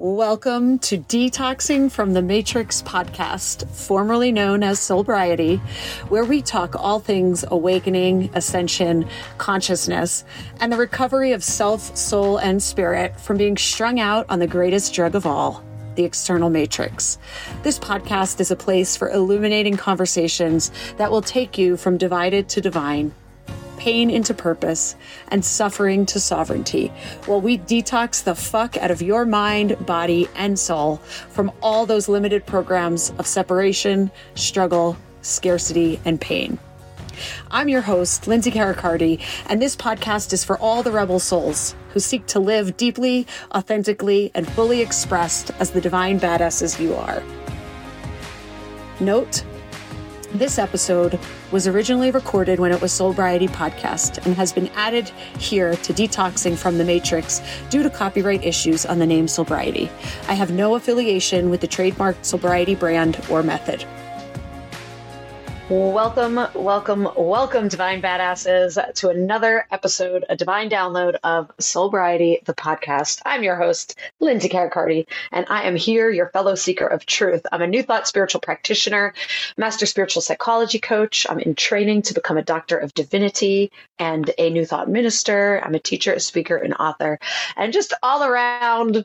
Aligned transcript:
Welcome 0.00 0.78
to 0.80 0.98
Detoxing 0.98 1.90
from 1.90 2.12
the 2.12 2.22
Matrix 2.22 2.82
podcast, 2.82 3.68
formerly 3.68 4.30
known 4.30 4.62
as 4.62 4.78
Soulbriety, 4.78 5.58
where 6.08 6.24
we 6.24 6.40
talk 6.40 6.76
all 6.76 7.00
things 7.00 7.44
awakening, 7.48 8.30
ascension, 8.32 9.08
consciousness, 9.38 10.24
and 10.60 10.72
the 10.72 10.76
recovery 10.76 11.32
of 11.32 11.42
self, 11.42 11.96
soul, 11.96 12.36
and 12.36 12.62
spirit 12.62 13.18
from 13.18 13.38
being 13.38 13.56
strung 13.56 13.98
out 13.98 14.24
on 14.28 14.38
the 14.38 14.46
greatest 14.46 14.94
drug 14.94 15.16
of 15.16 15.26
all, 15.26 15.64
the 15.96 16.04
external 16.04 16.48
matrix. 16.48 17.18
This 17.64 17.80
podcast 17.80 18.38
is 18.38 18.52
a 18.52 18.56
place 18.56 18.96
for 18.96 19.10
illuminating 19.10 19.76
conversations 19.76 20.70
that 20.98 21.10
will 21.10 21.22
take 21.22 21.58
you 21.58 21.76
from 21.76 21.98
divided 21.98 22.48
to 22.50 22.60
divine 22.60 23.12
pain 23.78 24.10
into 24.10 24.34
purpose, 24.34 24.96
and 25.28 25.44
suffering 25.44 26.04
to 26.06 26.20
sovereignty, 26.20 26.88
while 27.26 27.40
we 27.40 27.58
detox 27.58 28.22
the 28.24 28.34
fuck 28.34 28.76
out 28.76 28.90
of 28.90 29.00
your 29.00 29.24
mind, 29.24 29.86
body, 29.86 30.28
and 30.34 30.58
soul 30.58 30.96
from 31.30 31.50
all 31.62 31.86
those 31.86 32.08
limited 32.08 32.44
programs 32.44 33.10
of 33.18 33.26
separation, 33.26 34.10
struggle, 34.34 34.96
scarcity, 35.22 36.00
and 36.04 36.20
pain. 36.20 36.58
I'm 37.50 37.68
your 37.68 37.80
host, 37.80 38.26
Lindsay 38.26 38.50
Caricardi, 38.50 39.20
and 39.46 39.60
this 39.60 39.74
podcast 39.74 40.32
is 40.32 40.44
for 40.44 40.58
all 40.58 40.82
the 40.82 40.92
rebel 40.92 41.18
souls 41.18 41.74
who 41.90 42.00
seek 42.00 42.26
to 42.26 42.38
live 42.38 42.76
deeply, 42.76 43.26
authentically, 43.54 44.30
and 44.34 44.48
fully 44.48 44.80
expressed 44.82 45.50
as 45.58 45.70
the 45.70 45.80
divine 45.80 46.20
badasses 46.20 46.80
you 46.80 46.94
are. 46.94 47.22
Note 49.00 49.44
this 50.32 50.58
episode 50.58 51.18
was 51.52 51.66
originally 51.66 52.10
recorded 52.10 52.60
when 52.60 52.72
it 52.72 52.80
was 52.80 52.92
Soulbriety 52.92 53.48
podcast 53.48 54.24
and 54.26 54.34
has 54.34 54.52
been 54.52 54.68
added 54.68 55.08
here 55.38 55.74
to 55.76 55.92
Detoxing 55.92 56.56
from 56.56 56.78
the 56.78 56.84
Matrix 56.84 57.40
due 57.70 57.82
to 57.82 57.90
copyright 57.90 58.44
issues 58.44 58.84
on 58.84 58.98
the 58.98 59.06
name 59.06 59.26
Soulbriety. 59.26 59.90
I 60.28 60.34
have 60.34 60.50
no 60.50 60.74
affiliation 60.74 61.50
with 61.50 61.60
the 61.60 61.68
trademarked 61.68 62.22
Soulbriety 62.22 62.78
brand 62.78 63.18
or 63.30 63.42
method. 63.42 63.84
Welcome, 65.70 66.40
welcome, 66.54 67.06
welcome, 67.14 67.68
Divine 67.68 68.00
Badasses, 68.00 68.78
to 68.94 69.10
another 69.10 69.66
episode, 69.70 70.24
a 70.30 70.34
divine 70.34 70.70
download 70.70 71.16
of 71.22 71.54
Soulbriety, 71.58 72.42
the 72.46 72.54
podcast. 72.54 73.20
I'm 73.26 73.42
your 73.42 73.56
host, 73.56 73.98
Lindsay 74.18 74.48
Caracardi, 74.48 75.06
and 75.30 75.44
I 75.50 75.64
am 75.64 75.76
here, 75.76 76.08
your 76.08 76.30
fellow 76.30 76.54
seeker 76.54 76.86
of 76.86 77.04
truth. 77.04 77.42
I'm 77.52 77.60
a 77.60 77.66
New 77.66 77.82
Thought 77.82 78.08
spiritual 78.08 78.40
practitioner, 78.40 79.12
master 79.58 79.84
spiritual 79.84 80.22
psychology 80.22 80.78
coach. 80.78 81.26
I'm 81.28 81.38
in 81.38 81.54
training 81.54 82.00
to 82.02 82.14
become 82.14 82.38
a 82.38 82.42
doctor 82.42 82.78
of 82.78 82.94
divinity 82.94 83.70
and 83.98 84.30
a 84.38 84.48
New 84.48 84.64
Thought 84.64 84.88
minister. 84.88 85.60
I'm 85.62 85.74
a 85.74 85.80
teacher, 85.80 86.14
a 86.14 86.20
speaker, 86.20 86.56
an 86.56 86.72
author, 86.72 87.18
and 87.58 87.74
just 87.74 87.92
all 88.02 88.24
around 88.24 89.04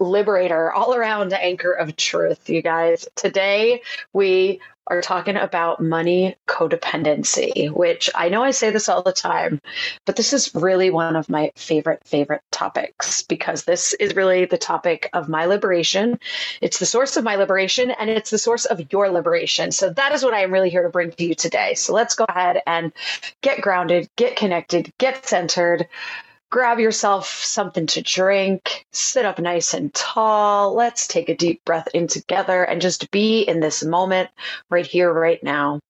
liberator, 0.00 0.72
all 0.72 0.94
around 0.94 1.32
anchor 1.32 1.72
of 1.72 1.96
truth, 1.96 2.50
you 2.50 2.60
guys. 2.60 3.06
Today, 3.14 3.80
we 4.12 4.60
are 4.86 5.00
talking 5.00 5.36
about 5.36 5.80
money 5.80 6.36
codependency, 6.46 7.70
which 7.70 8.10
I 8.14 8.28
know 8.28 8.42
I 8.42 8.50
say 8.50 8.70
this 8.70 8.88
all 8.88 9.02
the 9.02 9.12
time, 9.12 9.60
but 10.04 10.16
this 10.16 10.32
is 10.32 10.54
really 10.54 10.90
one 10.90 11.16
of 11.16 11.28
my 11.28 11.52
favorite, 11.56 12.02
favorite 12.04 12.42
topics 12.50 13.22
because 13.22 13.64
this 13.64 13.94
is 13.94 14.14
really 14.14 14.44
the 14.44 14.58
topic 14.58 15.08
of 15.12 15.28
my 15.28 15.46
liberation. 15.46 16.18
It's 16.60 16.78
the 16.78 16.86
source 16.86 17.16
of 17.16 17.24
my 17.24 17.36
liberation 17.36 17.90
and 17.92 18.10
it's 18.10 18.30
the 18.30 18.38
source 18.38 18.66
of 18.66 18.92
your 18.92 19.10
liberation. 19.10 19.72
So 19.72 19.90
that 19.90 20.12
is 20.12 20.22
what 20.22 20.34
I 20.34 20.40
am 20.40 20.52
really 20.52 20.70
here 20.70 20.82
to 20.82 20.90
bring 20.90 21.12
to 21.12 21.24
you 21.24 21.34
today. 21.34 21.74
So 21.74 21.94
let's 21.94 22.14
go 22.14 22.26
ahead 22.28 22.60
and 22.66 22.92
get 23.40 23.60
grounded, 23.60 24.08
get 24.16 24.36
connected, 24.36 24.92
get 24.98 25.26
centered 25.26 25.88
grab 26.54 26.78
yourself 26.78 27.42
something 27.42 27.88
to 27.88 28.00
drink, 28.00 28.86
sit 28.92 29.24
up 29.24 29.40
nice 29.40 29.74
and 29.74 29.92
tall. 29.92 30.72
Let's 30.72 31.08
take 31.08 31.28
a 31.28 31.36
deep 31.36 31.64
breath 31.64 31.88
in 31.92 32.06
together 32.06 32.62
and 32.62 32.80
just 32.80 33.10
be 33.10 33.42
in 33.42 33.58
this 33.58 33.82
moment 33.82 34.30
right 34.70 34.86
here, 34.86 35.12
right 35.12 35.42
now 35.42 35.80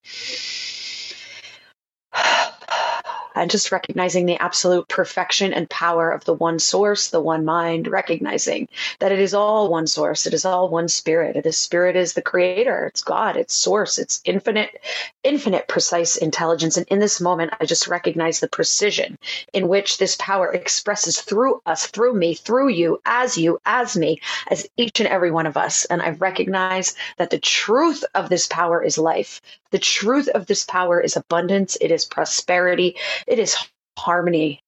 and 3.35 3.51
just 3.51 3.73
recognizing 3.73 4.27
the 4.27 4.41
absolute 4.43 4.89
perfection 4.89 5.53
and 5.53 5.69
power 5.71 6.11
of 6.11 6.25
the 6.25 6.35
one 6.35 6.59
source, 6.59 7.09
the 7.09 7.21
one 7.21 7.45
mind, 7.45 7.89
recognizing 7.89 8.69
that 9.01 9.13
it 9.13 9.19
is 9.19 9.35
all 9.35 9.69
one 9.71 9.87
source, 9.87 10.27
it 10.27 10.35
is 10.35 10.45
all 10.45 10.69
one 10.69 10.89
spirit. 10.89 11.43
The 11.43 11.53
spirit 11.53 11.97
is 11.97 12.13
the 12.13 12.23
creator, 12.23 12.87
it's 12.87 13.03
God, 13.03 13.37
it's 13.37 13.55
source, 13.55 13.99
it's 13.99 14.21
infinite, 14.25 14.81
infinite 15.23 15.69
precise 15.69 16.17
intelligence. 16.17 16.77
And 16.77 16.87
in 16.89 16.99
this 16.99 17.21
moment, 17.21 17.53
I 17.61 17.67
just 17.67 17.89
recognize 17.89 18.41
the 18.41 18.49
precision 18.49 19.19
in 19.53 19.69
which 19.69 19.99
this 19.99 20.17
power 20.19 20.53
expresses 20.53 21.21
through 21.21 21.61
us, 21.67 21.87
through 21.87 22.15
me, 22.15 22.35
through 22.35 22.69
you, 22.69 23.01
as 23.05 23.37
you, 23.37 23.61
as 23.67 23.97
me, 23.97 24.21
as 24.51 24.67
each 24.77 25.01
and 25.01 25.09
every 25.09 25.31
one 25.31 25.47
of 25.47 25.57
us. 25.57 25.85
And 25.87 26.03
I 26.03 26.11
recognize 26.11 26.95
that 27.17 27.31
the 27.31 27.39
truth 27.39 28.05
of 28.15 28.29
this 28.29 28.47
power 28.47 28.83
is 28.83 28.99
life. 28.99 29.41
The 29.71 29.79
truth 29.81 30.29
of 30.29 30.47
this 30.47 30.65
power 30.65 31.01
is 31.01 31.17
abundance, 31.17 31.77
it 31.81 31.91
is 31.91 32.05
prosperity, 32.05 32.97
it 33.27 33.39
is 33.39 33.57
harmony. 33.99 34.61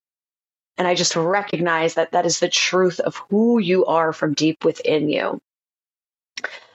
And 0.78 0.86
I 0.86 0.94
just 0.94 1.16
recognize 1.16 1.94
that 1.94 2.12
that 2.12 2.26
is 2.26 2.40
the 2.40 2.48
truth 2.48 3.00
of 3.00 3.16
who 3.30 3.58
you 3.58 3.86
are 3.86 4.12
from 4.12 4.34
deep 4.34 4.64
within 4.64 5.08
you. 5.08 5.40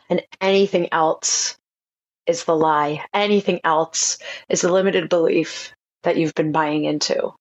And 0.10 0.24
anything 0.42 0.90
else 0.92 1.58
is 2.26 2.46
the 2.46 2.56
lie. 2.56 3.06
Anything 3.14 3.62
else 3.64 4.18
is 4.50 4.64
a 4.64 4.72
limited 4.72 5.10
belief 5.10 5.74
that 6.04 6.18
you've 6.18 6.36
been 6.36 6.52
buying 6.52 6.86
into. 6.86 7.34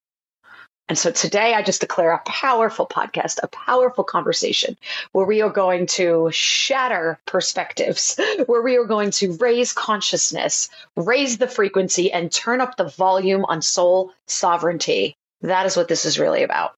And 0.91 0.99
so 0.99 1.13
today 1.13 1.55
I 1.55 1.63
just 1.63 1.83
declare 1.83 2.11
a 2.11 2.23
powerful 2.27 2.85
podcast, 2.85 3.39
a 3.45 3.47
powerful 3.47 4.03
conversation 4.03 4.77
where 5.13 5.25
we 5.25 5.41
are 5.41 5.49
going 5.49 5.87
to 5.87 6.31
shatter 6.33 7.21
perspectives, 7.27 8.19
where 8.47 8.61
we 8.61 8.77
are 8.77 8.87
going 8.87 9.13
to 9.13 9.35
raise 9.35 9.73
consciousness, 9.73 10.69
raise 10.97 11.39
the 11.39 11.47
frequency, 11.47 12.11
and 12.11 12.33
turn 12.33 12.61
up 12.61 12.77
the 12.77 12.89
volume 12.89 13.45
on 13.45 13.63
soul 13.63 14.13
sovereignty. 14.27 15.15
That 15.43 15.65
is 15.65 15.77
what 15.77 15.87
this 15.87 16.05
is 16.05 16.19
really 16.19 16.43
about. 16.43 16.75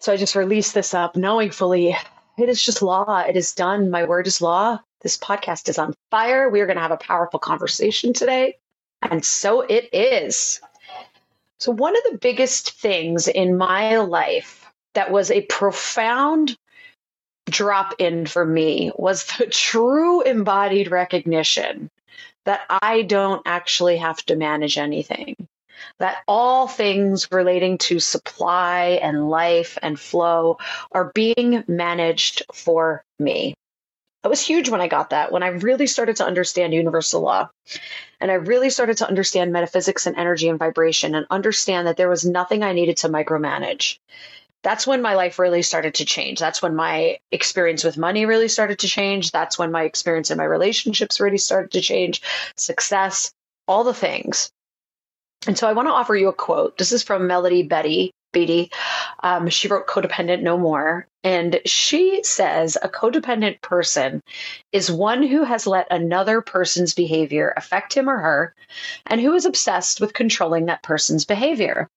So 0.00 0.10
I 0.10 0.16
just 0.16 0.36
released 0.36 0.72
this 0.72 0.94
up 0.94 1.16
knowing 1.16 1.50
fully 1.50 1.94
it 2.38 2.48
is 2.48 2.64
just 2.64 2.80
law. 2.80 3.20
It 3.28 3.36
is 3.36 3.52
done. 3.52 3.90
My 3.90 4.04
word 4.04 4.26
is 4.26 4.40
law. 4.40 4.80
This 5.02 5.18
podcast 5.18 5.68
is 5.68 5.76
on 5.76 5.92
fire. 6.10 6.48
We 6.48 6.62
are 6.62 6.66
going 6.66 6.76
to 6.76 6.82
have 6.82 6.92
a 6.92 6.96
powerful 6.96 7.40
conversation 7.40 8.14
today. 8.14 8.56
And 9.02 9.22
so 9.22 9.60
it 9.60 9.90
is. 9.92 10.60
So, 11.60 11.72
one 11.72 11.96
of 11.96 12.02
the 12.10 12.18
biggest 12.18 12.72
things 12.80 13.28
in 13.28 13.56
my 13.56 13.96
life 13.98 14.64
that 14.94 15.10
was 15.10 15.30
a 15.30 15.42
profound 15.42 16.56
drop 17.46 17.94
in 17.98 18.26
for 18.26 18.44
me 18.44 18.92
was 18.96 19.24
the 19.24 19.46
true 19.50 20.22
embodied 20.22 20.90
recognition 20.90 21.90
that 22.44 22.60
I 22.68 23.02
don't 23.02 23.42
actually 23.46 23.98
have 23.98 24.24
to 24.26 24.36
manage 24.36 24.78
anything. 24.78 25.36
That 25.98 26.18
all 26.26 26.66
things 26.66 27.28
relating 27.30 27.78
to 27.78 28.00
supply 28.00 28.98
and 29.02 29.28
life 29.28 29.78
and 29.82 29.98
flow 29.98 30.58
are 30.92 31.12
being 31.14 31.64
managed 31.68 32.42
for 32.52 33.04
me. 33.18 33.54
That 34.22 34.30
was 34.30 34.40
huge 34.40 34.68
when 34.68 34.80
I 34.80 34.88
got 34.88 35.10
that, 35.10 35.30
when 35.30 35.42
I 35.42 35.48
really 35.48 35.86
started 35.86 36.16
to 36.16 36.26
understand 36.26 36.74
universal 36.74 37.20
law. 37.20 37.50
And 38.20 38.30
I 38.30 38.34
really 38.34 38.70
started 38.70 38.96
to 38.98 39.08
understand 39.08 39.52
metaphysics 39.52 40.06
and 40.06 40.16
energy 40.16 40.48
and 40.48 40.58
vibration 40.58 41.14
and 41.14 41.26
understand 41.30 41.86
that 41.86 41.96
there 41.96 42.08
was 42.08 42.24
nothing 42.24 42.62
I 42.62 42.72
needed 42.72 42.96
to 42.98 43.08
micromanage. 43.08 43.98
That's 44.64 44.88
when 44.88 45.02
my 45.02 45.14
life 45.14 45.38
really 45.38 45.62
started 45.62 45.94
to 45.94 46.04
change. 46.04 46.40
That's 46.40 46.60
when 46.60 46.74
my 46.74 47.18
experience 47.30 47.84
with 47.84 47.96
money 47.96 48.26
really 48.26 48.48
started 48.48 48.80
to 48.80 48.88
change. 48.88 49.30
That's 49.30 49.56
when 49.56 49.70
my 49.70 49.84
experience 49.84 50.32
in 50.32 50.38
my 50.38 50.44
relationships 50.44 51.20
really 51.20 51.38
started 51.38 51.70
to 51.72 51.80
change. 51.80 52.22
Success, 52.56 53.32
all 53.68 53.84
the 53.84 53.94
things. 53.94 54.50
And 55.46 55.56
so 55.56 55.68
I 55.68 55.74
want 55.74 55.86
to 55.86 55.92
offer 55.92 56.16
you 56.16 56.28
a 56.28 56.32
quote. 56.32 56.76
This 56.76 56.90
is 56.90 57.04
from 57.04 57.28
Melody 57.28 57.62
Betty 57.62 58.12
Beattie. 58.32 58.70
Um, 59.22 59.48
she 59.48 59.68
wrote 59.68 59.86
Codependent 59.86 60.42
No 60.42 60.58
More. 60.58 61.06
And 61.24 61.60
she 61.66 62.22
says 62.22 62.78
a 62.80 62.88
codependent 62.88 63.60
person 63.60 64.22
is 64.72 64.90
one 64.90 65.22
who 65.22 65.44
has 65.44 65.66
let 65.66 65.86
another 65.90 66.40
person's 66.40 66.94
behavior 66.94 67.52
affect 67.56 67.92
him 67.94 68.08
or 68.08 68.18
her 68.18 68.54
and 69.06 69.20
who 69.20 69.34
is 69.34 69.44
obsessed 69.44 70.00
with 70.00 70.14
controlling 70.14 70.66
that 70.66 70.82
person's 70.82 71.24
behavior. 71.24 71.88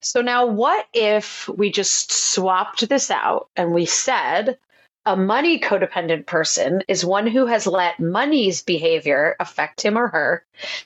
So, 0.00 0.22
now 0.22 0.46
what 0.46 0.86
if 0.92 1.48
we 1.48 1.70
just 1.70 2.12
swapped 2.12 2.88
this 2.88 3.10
out 3.10 3.48
and 3.56 3.72
we 3.72 3.86
said 3.86 4.58
a 5.04 5.16
money 5.16 5.60
codependent 5.60 6.26
person 6.26 6.82
is 6.88 7.04
one 7.04 7.26
who 7.26 7.46
has 7.46 7.66
let 7.66 8.00
money's 8.00 8.62
behavior 8.62 9.36
affect 9.38 9.82
him 9.82 9.96
or 9.96 10.08
her 10.08 10.44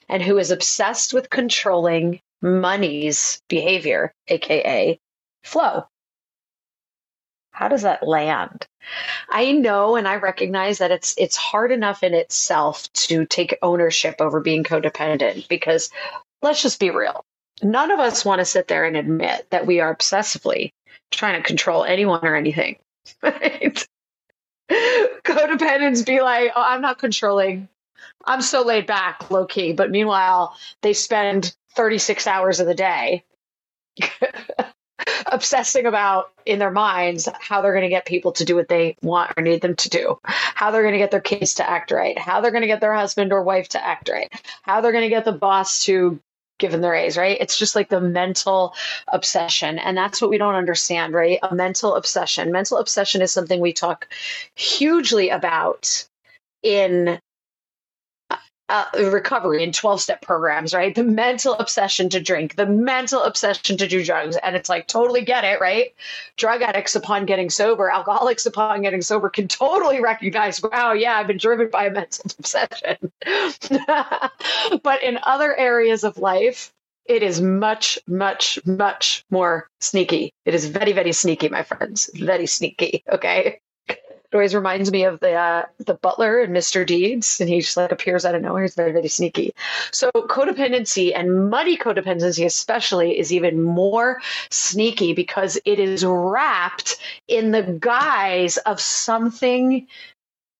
and 0.09 0.23
who 0.23 0.37
is 0.37 0.51
obsessed 0.51 1.15
with 1.15 1.31
controlling 1.31 2.21
money's 2.43 3.43
behavior, 3.49 4.15
aka 4.29 4.99
flow. 5.45 5.85
How 7.53 7.69
does 7.69 7.83
that 7.83 8.07
land? 8.07 8.67
I 9.29 9.53
know 9.53 9.97
and 9.97 10.09
I 10.09 10.17
recognize 10.17 10.79
that 10.79 10.91
it's 10.91 11.15
it's 11.19 11.37
hard 11.37 11.73
enough 11.73 12.03
in 12.03 12.15
itself 12.15 12.91
to 12.95 13.27
take 13.27 13.59
ownership 13.63 14.17
over 14.21 14.41
being 14.41 14.65
codependent 14.65 15.49
because 15.49 15.91
let's 16.43 16.63
just 16.63 16.81
be 16.81 16.91
real. 16.91 17.25
none 17.63 17.91
of 17.91 17.99
us 18.01 18.25
want 18.25 18.39
to 18.41 18.45
sit 18.45 18.69
there 18.69 18.85
and 18.85 18.97
admit 18.97 19.47
that 19.51 19.67
we 19.67 19.81
are 19.81 19.95
obsessively 19.95 20.73
trying 21.11 21.41
to 21.41 21.47
control 21.47 21.85
anyone 21.85 22.25
or 22.27 22.37
anything. 22.37 22.77
Codependents 24.71 26.07
be 26.07 26.21
like, 26.21 26.53
oh, 26.55 26.63
I'm 26.63 26.81
not 26.81 26.99
controlling. 26.99 27.69
I'm 28.25 28.43
so 28.43 28.63
laid 28.63 28.87
back, 28.87 29.31
low 29.31 29.47
key. 29.47 29.73
But 29.73 29.91
meanwhile, 29.91 30.57
they 30.83 30.93
spend 30.93 31.55
36 31.75 32.27
hours 32.27 32.61
of 32.61 32.67
the 32.67 32.75
day 32.75 33.25
obsessing 35.27 35.87
about 35.87 36.33
in 36.47 36.59
their 36.59 36.71
minds 36.71 37.29
how 37.41 37.61
they're 37.61 37.73
going 37.73 37.83
to 37.83 37.89
get 37.89 38.07
people 38.07 38.33
to 38.33 38.45
do 38.45 38.57
what 38.57 38.69
they 38.69 38.97
want 39.03 39.33
or 39.37 39.43
need 39.43 39.61
them 39.63 39.77
to 39.77 39.89
do, 39.89 40.19
how 40.25 40.71
they're 40.71 40.83
going 40.83 40.93
to 40.93 40.99
get 40.99 41.11
their 41.11 41.21
kids 41.21 41.55
to 41.55 41.69
act 41.69 41.91
right, 41.91 42.19
how 42.19 42.41
they're 42.41 42.51
going 42.51 42.63
to 42.63 42.67
get 42.67 42.81
their 42.81 42.95
husband 42.95 43.33
or 43.33 43.43
wife 43.43 43.69
to 43.69 43.85
act 43.85 44.09
right, 44.09 44.31
how 44.63 44.81
they're 44.81 44.93
going 44.93 45.05
to 45.05 45.09
get 45.09 45.25
the 45.25 45.33
boss 45.33 45.85
to 45.85 46.21
give 46.59 46.73
them 46.73 46.83
the 46.83 46.91
raise, 46.91 47.17
right? 47.17 47.39
It's 47.41 47.59
just 47.59 47.75
like 47.75 47.89
the 47.89 48.01
mental 48.01 48.75
obsession. 49.09 49.79
And 49.79 49.97
that's 49.97 50.21
what 50.21 50.31
we 50.31 50.39
don't 50.39 50.55
understand, 50.55 51.15
right? 51.15 51.39
A 51.43 51.55
mental 51.55 51.97
obsession. 51.97 52.53
Mental 52.53 52.77
obsession 52.77 53.23
is 53.23 53.33
something 53.33 53.61
we 53.61 53.73
talk 53.73 54.07
hugely 54.55 55.31
about 55.31 56.07
in 56.63 57.19
uh, 58.71 58.87
recovery 59.11 59.63
in 59.65 59.73
12 59.73 60.01
step 60.01 60.23
programs, 60.23 60.73
right? 60.73 60.95
The 60.95 61.03
mental 61.05 61.55
obsession 61.55 62.09
to 62.11 62.21
drink, 62.21 62.55
the 62.55 62.67
mental 62.67 63.23
obsession 63.23 63.77
to 63.79 63.89
do 63.89 64.05
drugs. 64.05 64.37
And 64.37 64.55
it's 64.55 64.69
like, 64.69 64.87
totally 64.87 65.23
get 65.23 65.45
it, 65.45 65.61
right? 65.61 65.93
Drug 66.37 66.63
addicts, 66.63 66.95
upon 66.95 67.27
getting 67.27 67.51
sober, 67.51 67.91
alcoholics, 67.91 68.47
upon 68.47 68.83
getting 68.83 69.03
sober, 69.03 69.29
can 69.29 69.49
totally 69.49 70.01
recognize, 70.01 70.63
wow, 70.63 70.93
yeah, 70.93 71.17
I've 71.17 71.27
been 71.27 71.37
driven 71.37 71.69
by 71.69 71.87
a 71.87 71.91
mental 71.91 72.31
obsession. 72.39 72.97
but 74.83 75.03
in 75.03 75.19
other 75.25 75.55
areas 75.57 76.05
of 76.05 76.19
life, 76.19 76.73
it 77.07 77.25
is 77.25 77.41
much, 77.41 77.99
much, 78.07 78.61
much 78.65 79.25
more 79.31 79.69
sneaky. 79.81 80.33
It 80.45 80.55
is 80.55 80.67
very, 80.67 80.93
very 80.93 81.13
sneaky, 81.13 81.49
my 81.49 81.65
friends. 81.65 82.09
Very 82.15 82.47
sneaky. 82.47 83.03
Okay. 83.11 83.61
It 84.31 84.37
always 84.37 84.55
reminds 84.55 84.93
me 84.93 85.05
of 85.05 85.19
the 85.19 85.33
uh, 85.33 85.65
the 85.79 85.95
butler 85.95 86.41
and 86.41 86.55
Mr. 86.55 86.87
Deeds, 86.87 87.41
and 87.41 87.51
he 87.51 87.61
just 87.61 87.77
like 87.77 87.91
appears 87.91 88.25
out 88.25 88.37
of 88.37 88.43
nowhere. 88.43 88.63
He's 88.63 88.77
very 88.77 88.93
very 88.93 89.09
sneaky. 89.09 89.55
So 89.91 90.11
codependency 90.15 91.13
and 91.15 91.51
money 91.51 91.77
codependency 91.77 92.45
especially 92.47 93.19
is 93.19 93.33
even 93.33 93.61
more 93.61 94.23
sneaky 94.51 95.15
because 95.15 95.59
it 95.65 95.81
is 95.81 96.05
wrapped 96.05 96.99
in 97.27 97.51
the 97.51 97.63
guise 97.63 98.57
of 98.59 98.81
something 98.81 99.89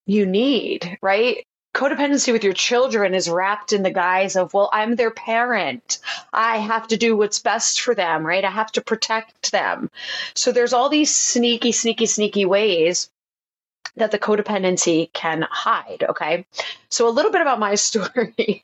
you 0.05 0.25
need, 0.25 0.97
right? 1.01 1.45
codependency 1.73 2.33
with 2.33 2.43
your 2.43 2.51
children 2.53 3.13
is 3.13 3.29
wrapped 3.29 3.71
in 3.71 3.83
the 3.83 3.91
guise 3.91 4.35
of, 4.35 4.53
well, 4.53 4.69
I'm 4.73 4.95
their 4.95 5.11
parent. 5.11 5.99
I 6.33 6.57
have 6.57 6.87
to 6.89 6.97
do 6.97 7.15
what's 7.15 7.39
best 7.39 7.79
for 7.81 7.95
them, 7.95 8.25
right? 8.25 8.43
I 8.43 8.51
have 8.51 8.73
to 8.73 8.81
protect 8.81 9.53
them. 9.53 9.89
So 10.33 10.51
there's 10.51 10.73
all 10.73 10.89
these 10.89 11.15
sneaky, 11.15 11.71
sneaky, 11.71 12.07
sneaky 12.07 12.45
ways 12.45 13.09
that 13.97 14.11
the 14.11 14.19
codependency 14.19 15.11
can 15.13 15.45
hide. 15.49 16.03
Okay. 16.07 16.45
So 16.89 17.07
a 17.07 17.11
little 17.11 17.31
bit 17.31 17.41
about 17.41 17.59
my 17.59 17.75
story. 17.75 18.63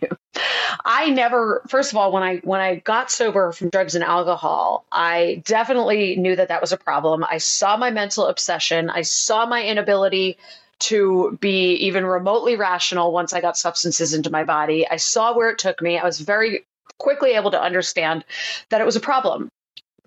I 0.86 1.10
never, 1.10 1.64
first 1.68 1.92
of 1.92 1.98
all, 1.98 2.12
when 2.12 2.24
I, 2.24 2.38
when 2.38 2.62
I 2.62 2.76
got 2.76 3.12
sober 3.12 3.52
from 3.52 3.70
drugs 3.70 3.96
and 3.96 4.04
alcohol, 4.04 4.86
I 4.92 5.42
definitely 5.46 6.16
knew 6.16 6.36
that 6.36 6.48
that 6.50 6.62
was 6.62 6.72
a 6.72 6.78
problem. 6.78 7.26
I 7.30 7.40
saw 7.40 7.78
my 7.78 7.92
mental 7.92 8.28
obsession. 8.28 8.90
I 8.90 9.02
saw 9.02 9.46
my 9.46 9.64
inability 9.64 10.38
to 10.80 11.38
be 11.42 11.74
even 11.76 12.06
remotely 12.06 12.56
rational 12.56 13.12
once 13.12 13.34
I 13.34 13.42
got 13.42 13.58
substances 13.58 14.14
into 14.14 14.30
my 14.30 14.44
body. 14.44 14.88
I 14.88 14.98
saw 14.98 15.36
where 15.36 15.50
it 15.50 15.58
took 15.58 15.82
me. 15.82 15.98
I 15.98 16.06
was 16.06 16.20
very 16.20 16.66
quickly 17.00 17.32
able 17.32 17.52
to 17.52 17.62
understand 17.62 18.24
that 18.70 18.80
it 18.80 18.86
was 18.86 18.96
a 18.96 19.00
problem 19.00 19.50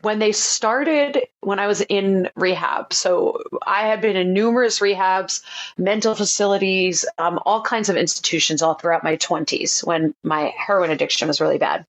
when 0.02 0.19
they 0.19 0.32
started 0.32 1.26
when 1.41 1.58
I 1.58 1.67
was 1.67 1.81
in 1.82 2.29
rehab. 2.35 2.93
So 2.93 3.43
I 3.67 3.87
had 3.87 4.00
been 4.00 4.17
in 4.17 4.32
numerous 4.32 4.81
rehabs, 4.81 5.43
mental 5.76 6.14
facilities, 6.14 7.05
um, 7.19 7.38
all 7.44 7.62
kinds 7.62 7.88
of 7.88 7.97
institutions 7.97 8.62
all 8.62 8.75
throughout 8.75 9.05
my 9.05 9.17
20s 9.17 9.85
when 9.85 10.14
my 10.23 10.52
heroin 10.56 10.91
addiction 10.91 11.29
was 11.29 11.41
really 11.41 11.58
bad. 11.58 11.87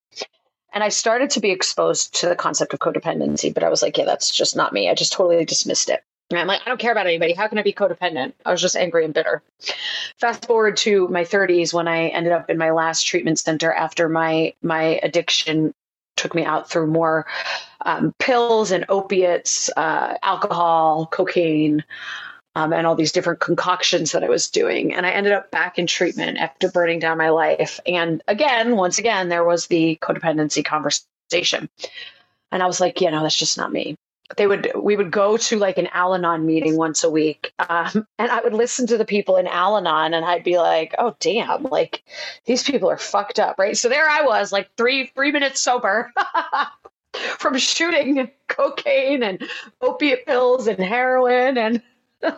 And 0.73 0.83
I 0.83 0.89
started 0.89 1.31
to 1.31 1.41
be 1.41 1.51
exposed 1.51 2.15
to 2.21 2.29
the 2.29 2.35
concept 2.35 2.73
of 2.73 2.79
codependency, 2.79 3.53
but 3.53 3.63
I 3.63 3.69
was 3.69 3.81
like, 3.81 3.97
yeah, 3.97 4.05
that's 4.05 4.31
just 4.31 4.55
not 4.55 4.71
me. 4.71 4.89
I 4.89 4.95
just 4.95 5.11
totally 5.11 5.43
dismissed 5.43 5.89
it. 5.89 6.03
And 6.29 6.39
I'm 6.39 6.47
like, 6.47 6.61
I 6.65 6.69
don't 6.69 6.79
care 6.79 6.93
about 6.93 7.07
anybody. 7.07 7.33
How 7.33 7.49
can 7.49 7.57
I 7.57 7.61
be 7.61 7.73
codependent? 7.73 8.33
I 8.45 8.51
was 8.51 8.61
just 8.61 8.77
angry 8.77 9.03
and 9.03 9.13
bitter. 9.13 9.43
Fast 10.17 10.45
forward 10.45 10.77
to 10.77 11.09
my 11.09 11.23
30s 11.25 11.73
when 11.73 11.89
I 11.89 12.07
ended 12.07 12.31
up 12.31 12.49
in 12.49 12.57
my 12.57 12.71
last 12.71 13.03
treatment 13.03 13.37
center 13.37 13.73
after 13.73 14.07
my 14.07 14.53
my 14.61 14.99
addiction 15.03 15.73
took 16.15 16.33
me 16.33 16.45
out 16.45 16.69
through 16.69 16.87
more 16.87 17.25
um, 17.85 18.13
pills 18.19 18.71
and 18.71 18.85
opiates, 18.89 19.69
uh, 19.75 20.17
alcohol, 20.23 21.07
cocaine, 21.07 21.83
um, 22.55 22.73
and 22.73 22.85
all 22.85 22.95
these 22.95 23.11
different 23.11 23.39
concoctions 23.39 24.11
that 24.11 24.23
I 24.23 24.29
was 24.29 24.49
doing. 24.49 24.93
And 24.93 25.05
I 25.05 25.11
ended 25.11 25.33
up 25.33 25.51
back 25.51 25.79
in 25.79 25.87
treatment 25.87 26.37
after 26.37 26.69
burning 26.69 26.99
down 26.99 27.17
my 27.17 27.29
life. 27.29 27.79
And 27.85 28.21
again, 28.27 28.75
once 28.75 28.97
again, 28.97 29.29
there 29.29 29.45
was 29.45 29.67
the 29.67 29.97
codependency 30.01 30.63
conversation. 30.63 31.69
And 32.51 32.61
I 32.61 32.67
was 32.67 32.81
like, 32.81 32.99
you 32.99 33.09
know, 33.09 33.23
that's 33.23 33.37
just 33.37 33.57
not 33.57 33.71
me 33.71 33.95
they 34.37 34.47
would 34.47 34.71
we 34.75 34.95
would 34.95 35.11
go 35.11 35.37
to 35.37 35.59
like 35.59 35.77
an 35.77 35.87
Al-Anon 35.87 36.45
meeting 36.45 36.77
once 36.77 37.03
a 37.03 37.09
week, 37.09 37.53
um, 37.69 38.07
and 38.17 38.31
I 38.31 38.41
would 38.41 38.53
listen 38.53 38.87
to 38.87 38.97
the 38.97 39.05
people 39.05 39.37
in 39.37 39.47
Al-Anon, 39.47 40.13
and 40.13 40.25
I'd 40.25 40.43
be 40.43 40.57
like, 40.57 40.95
"Oh 40.97 41.15
damn! 41.19 41.63
Like 41.63 42.03
these 42.45 42.63
people 42.63 42.89
are 42.89 42.97
fucked 42.97 43.39
up, 43.39 43.57
right?" 43.57 43.77
So 43.77 43.89
there 43.89 44.07
I 44.07 44.23
was, 44.23 44.51
like 44.51 44.69
three 44.77 45.07
three 45.07 45.31
minutes 45.31 45.61
sober 45.61 46.11
from 47.39 47.57
shooting 47.57 48.29
cocaine 48.47 49.23
and 49.23 49.43
opiate 49.81 50.25
pills 50.25 50.67
and 50.67 50.79
heroin 50.79 51.57
and 51.57 51.81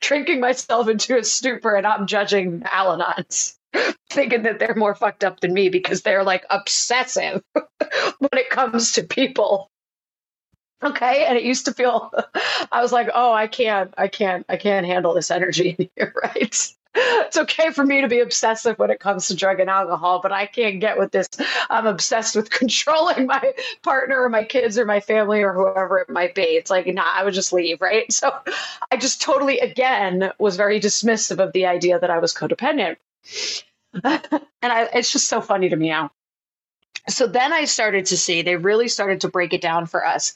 drinking 0.00 0.40
myself 0.40 0.88
into 0.88 1.18
a 1.18 1.24
stupor, 1.24 1.74
and 1.74 1.86
I'm 1.86 2.06
judging 2.06 2.62
Al-Anons. 2.70 3.56
Thinking 4.10 4.42
that 4.42 4.58
they're 4.58 4.74
more 4.74 4.94
fucked 4.94 5.24
up 5.24 5.40
than 5.40 5.54
me 5.54 5.70
because 5.70 6.02
they're 6.02 6.24
like 6.24 6.44
obsessive 6.50 7.42
when 7.52 8.30
it 8.34 8.50
comes 8.50 8.92
to 8.92 9.02
people 9.02 9.70
okay 10.82 11.24
and 11.26 11.38
it 11.38 11.44
used 11.44 11.64
to 11.64 11.72
feel 11.72 12.12
i 12.72 12.82
was 12.82 12.92
like 12.92 13.08
oh 13.14 13.32
i 13.32 13.46
can't 13.46 13.94
i 13.96 14.08
can't 14.08 14.44
i 14.48 14.56
can't 14.56 14.86
handle 14.86 15.14
this 15.14 15.30
energy 15.30 15.76
in 15.78 15.88
here 15.96 16.12
right 16.22 16.74
it's 16.94 17.36
okay 17.36 17.70
for 17.70 17.84
me 17.84 18.02
to 18.02 18.08
be 18.08 18.20
obsessive 18.20 18.78
when 18.78 18.90
it 18.90 19.00
comes 19.00 19.28
to 19.28 19.36
drug 19.36 19.60
and 19.60 19.70
alcohol 19.70 20.20
but 20.22 20.32
i 20.32 20.46
can't 20.46 20.80
get 20.80 20.98
with 20.98 21.10
this. 21.10 21.28
I'm 21.70 21.86
obsessed 21.86 22.36
with 22.36 22.50
controlling 22.60 23.26
my 23.26 23.52
partner 23.82 24.22
or 24.22 24.28
my 24.28 24.44
kids 24.44 24.78
or 24.78 24.84
my 24.84 25.00
family 25.00 25.42
or 25.42 25.52
whoever 25.52 25.98
it 25.98 26.10
might 26.10 26.34
be. 26.34 26.42
It's 26.42 26.70
like 26.70 26.86
nah 26.86 27.10
i 27.14 27.24
would 27.24 27.34
just 27.34 27.52
leave 27.52 27.80
right? 27.80 28.10
So 28.12 28.32
i 28.90 28.96
just 28.96 29.22
totally 29.22 29.58
again 29.58 30.32
was 30.38 30.56
very 30.56 30.80
dismissive 30.80 31.38
of 31.38 31.52
the 31.52 31.66
idea 31.66 31.98
that 31.98 32.10
i 32.10 32.18
was 32.18 32.34
codependent. 32.34 32.96
And 34.62 34.72
I, 34.72 34.88
it's 34.94 35.10
just 35.10 35.28
so 35.28 35.40
funny 35.40 35.68
to 35.68 35.76
me 35.76 35.88
now. 35.88 36.12
So 37.08 37.26
then 37.26 37.52
I 37.52 37.64
started 37.64 38.06
to 38.06 38.16
see, 38.16 38.42
they 38.42 38.56
really 38.56 38.88
started 38.88 39.22
to 39.22 39.28
break 39.28 39.52
it 39.52 39.60
down 39.60 39.86
for 39.86 40.06
us. 40.06 40.34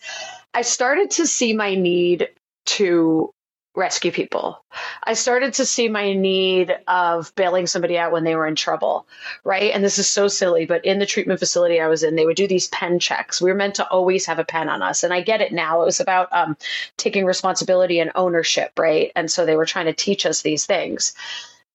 I 0.53 0.63
started 0.63 1.13
to 1.13 1.27
see 1.27 1.53
my 1.55 1.77
need 1.77 2.29
to 2.67 3.33
rescue 3.77 4.11
people. 4.11 4.65
I 5.05 5.13
started 5.13 5.55
to 5.55 5.67
see 5.67 5.89
my 5.89 6.15
need 6.15 6.75
of 6.89 7.33
bailing 7.37 7.67
somebody 7.67 7.99
out 7.99 8.11
when 8.11 8.25
they 8.25 8.35
were 8.35 8.47
in 8.47 8.57
trouble, 8.57 9.07
right? 9.45 9.71
And 9.73 9.85
this 9.85 9.99
is 9.99 10.09
so 10.09 10.29
silly, 10.29 10.65
but 10.65 10.85
in 10.85 10.99
the 10.99 11.07
treatment 11.07 11.39
facility 11.39 11.81
I 11.81 11.87
was 11.87 12.03
in, 12.03 12.17
they 12.17 12.25
would 12.25 12.37
do 12.37 12.49
these 12.49 12.69
pen 12.69 12.99
checks. 12.99 13.41
We 13.41 13.51
were 13.51 13.57
meant 13.57 13.75
to 13.77 13.89
always 13.89 14.25
have 14.27 14.39
a 14.39 14.45
pen 14.45 14.69
on 14.69 14.83
us. 14.83 15.05
And 15.05 15.13
I 15.13 15.21
get 15.21 15.43
it 15.43 15.53
now. 15.53 15.83
It 15.83 15.87
was 15.87 16.01
about 16.01 16.33
um, 16.33 16.57
taking 16.97 17.27
responsibility 17.27 18.01
and 18.01 18.11
ownership, 18.15 18.73
right? 18.79 19.13
And 19.15 19.31
so 19.31 19.45
they 19.45 19.57
were 19.57 19.67
trying 19.67 19.87
to 19.87 19.93
teach 19.93 20.25
us 20.25 20.43
these 20.43 20.65
things. 20.65 21.15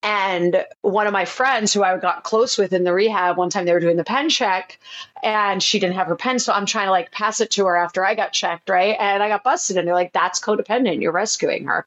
And 0.03 0.65
one 0.81 1.05
of 1.05 1.13
my 1.13 1.25
friends 1.25 1.71
who 1.71 1.83
I 1.83 1.95
got 1.97 2.23
close 2.23 2.57
with 2.57 2.73
in 2.73 2.83
the 2.83 2.93
rehab, 2.93 3.37
one 3.37 3.51
time 3.51 3.65
they 3.65 3.73
were 3.73 3.79
doing 3.79 3.97
the 3.97 4.03
pen 4.03 4.29
check 4.29 4.79
and 5.21 5.61
she 5.61 5.79
didn't 5.79 5.95
have 5.95 6.07
her 6.07 6.15
pen. 6.15 6.39
So 6.39 6.51
I'm 6.53 6.65
trying 6.65 6.87
to 6.87 6.91
like 6.91 7.11
pass 7.11 7.39
it 7.39 7.51
to 7.51 7.67
her 7.67 7.77
after 7.77 8.03
I 8.03 8.15
got 8.15 8.33
checked, 8.33 8.67
right? 8.67 8.95
And 8.99 9.21
I 9.21 9.27
got 9.27 9.43
busted. 9.43 9.77
And 9.77 9.87
they're 9.87 9.93
like, 9.93 10.11
that's 10.11 10.39
codependent. 10.39 11.01
You're 11.01 11.11
rescuing 11.11 11.65
her. 11.65 11.85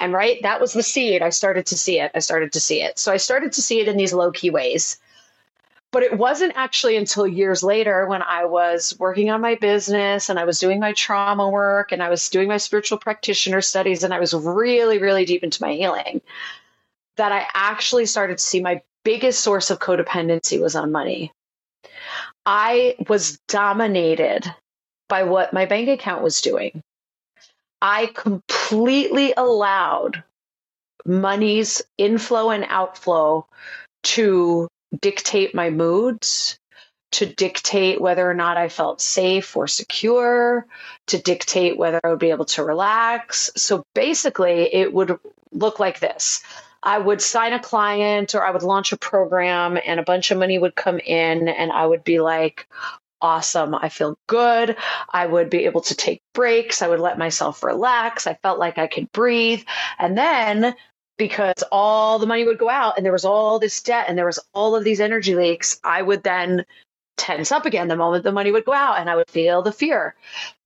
And 0.00 0.12
right, 0.12 0.42
that 0.42 0.60
was 0.60 0.72
the 0.72 0.82
seed. 0.82 1.22
I 1.22 1.30
started 1.30 1.66
to 1.66 1.78
see 1.78 2.00
it. 2.00 2.10
I 2.16 2.18
started 2.18 2.52
to 2.52 2.60
see 2.60 2.82
it. 2.82 2.98
So 2.98 3.12
I 3.12 3.16
started 3.16 3.52
to 3.52 3.62
see 3.62 3.80
it 3.80 3.86
in 3.86 3.96
these 3.96 4.12
low 4.12 4.32
key 4.32 4.50
ways. 4.50 4.98
But 5.92 6.02
it 6.02 6.16
wasn't 6.16 6.54
actually 6.56 6.96
until 6.96 7.26
years 7.28 7.62
later 7.62 8.06
when 8.06 8.22
I 8.22 8.46
was 8.46 8.98
working 8.98 9.30
on 9.30 9.42
my 9.42 9.54
business 9.56 10.30
and 10.30 10.38
I 10.38 10.44
was 10.46 10.58
doing 10.58 10.80
my 10.80 10.94
trauma 10.94 11.48
work 11.48 11.92
and 11.92 12.02
I 12.02 12.08
was 12.08 12.28
doing 12.28 12.48
my 12.48 12.56
spiritual 12.56 12.98
practitioner 12.98 13.60
studies 13.60 14.02
and 14.02 14.12
I 14.12 14.18
was 14.18 14.34
really, 14.34 14.98
really 14.98 15.26
deep 15.26 15.44
into 15.44 15.62
my 15.62 15.74
healing 15.74 16.22
that 17.16 17.32
I 17.32 17.46
actually 17.54 18.06
started 18.06 18.38
to 18.38 18.44
see 18.44 18.60
my 18.60 18.82
biggest 19.04 19.40
source 19.40 19.70
of 19.70 19.78
codependency 19.78 20.60
was 20.60 20.76
on 20.76 20.92
money. 20.92 21.32
I 22.46 22.96
was 23.08 23.38
dominated 23.48 24.52
by 25.08 25.24
what 25.24 25.52
my 25.52 25.66
bank 25.66 25.88
account 25.88 26.22
was 26.22 26.40
doing. 26.40 26.82
I 27.80 28.06
completely 28.14 29.34
allowed 29.36 30.22
money's 31.04 31.82
inflow 31.98 32.50
and 32.50 32.64
outflow 32.68 33.46
to 34.04 34.68
dictate 35.00 35.54
my 35.54 35.70
moods, 35.70 36.58
to 37.12 37.26
dictate 37.26 38.00
whether 38.00 38.28
or 38.28 38.34
not 38.34 38.56
I 38.56 38.68
felt 38.68 39.00
safe 39.00 39.56
or 39.56 39.66
secure, 39.66 40.66
to 41.08 41.18
dictate 41.18 41.76
whether 41.76 42.00
I 42.02 42.08
would 42.08 42.18
be 42.18 42.30
able 42.30 42.46
to 42.46 42.64
relax. 42.64 43.50
So 43.56 43.84
basically, 43.94 44.72
it 44.74 44.92
would 44.92 45.18
look 45.50 45.78
like 45.78 46.00
this. 46.00 46.42
I 46.82 46.98
would 46.98 47.22
sign 47.22 47.52
a 47.52 47.60
client 47.60 48.34
or 48.34 48.44
I 48.44 48.50
would 48.50 48.62
launch 48.62 48.92
a 48.92 48.96
program 48.96 49.78
and 49.84 50.00
a 50.00 50.04
bunch 50.04 50.30
of 50.30 50.38
money 50.38 50.58
would 50.58 50.74
come 50.74 50.98
in 50.98 51.48
and 51.48 51.70
I 51.70 51.86
would 51.86 52.04
be 52.04 52.20
like, 52.20 52.66
awesome. 53.20 53.74
I 53.74 53.88
feel 53.88 54.18
good. 54.26 54.76
I 55.12 55.26
would 55.26 55.48
be 55.48 55.64
able 55.64 55.80
to 55.82 55.94
take 55.94 56.20
breaks. 56.34 56.82
I 56.82 56.88
would 56.88 57.00
let 57.00 57.18
myself 57.18 57.62
relax. 57.62 58.26
I 58.26 58.34
felt 58.34 58.58
like 58.58 58.78
I 58.78 58.88
could 58.88 59.10
breathe. 59.12 59.62
And 59.98 60.18
then 60.18 60.74
because 61.16 61.62
all 61.70 62.18
the 62.18 62.26
money 62.26 62.44
would 62.44 62.58
go 62.58 62.68
out 62.68 62.96
and 62.96 63.06
there 63.06 63.12
was 63.12 63.24
all 63.24 63.58
this 63.60 63.80
debt 63.80 64.06
and 64.08 64.18
there 64.18 64.26
was 64.26 64.40
all 64.52 64.74
of 64.74 64.82
these 64.82 65.00
energy 65.00 65.36
leaks, 65.36 65.78
I 65.84 66.02
would 66.02 66.24
then 66.24 66.64
tense 67.16 67.52
up 67.52 67.64
again 67.64 67.86
the 67.86 67.96
moment 67.96 68.24
the 68.24 68.32
money 68.32 68.50
would 68.50 68.64
go 68.64 68.72
out 68.72 68.98
and 68.98 69.08
I 69.08 69.14
would 69.14 69.30
feel 69.30 69.62
the 69.62 69.72
fear. 69.72 70.16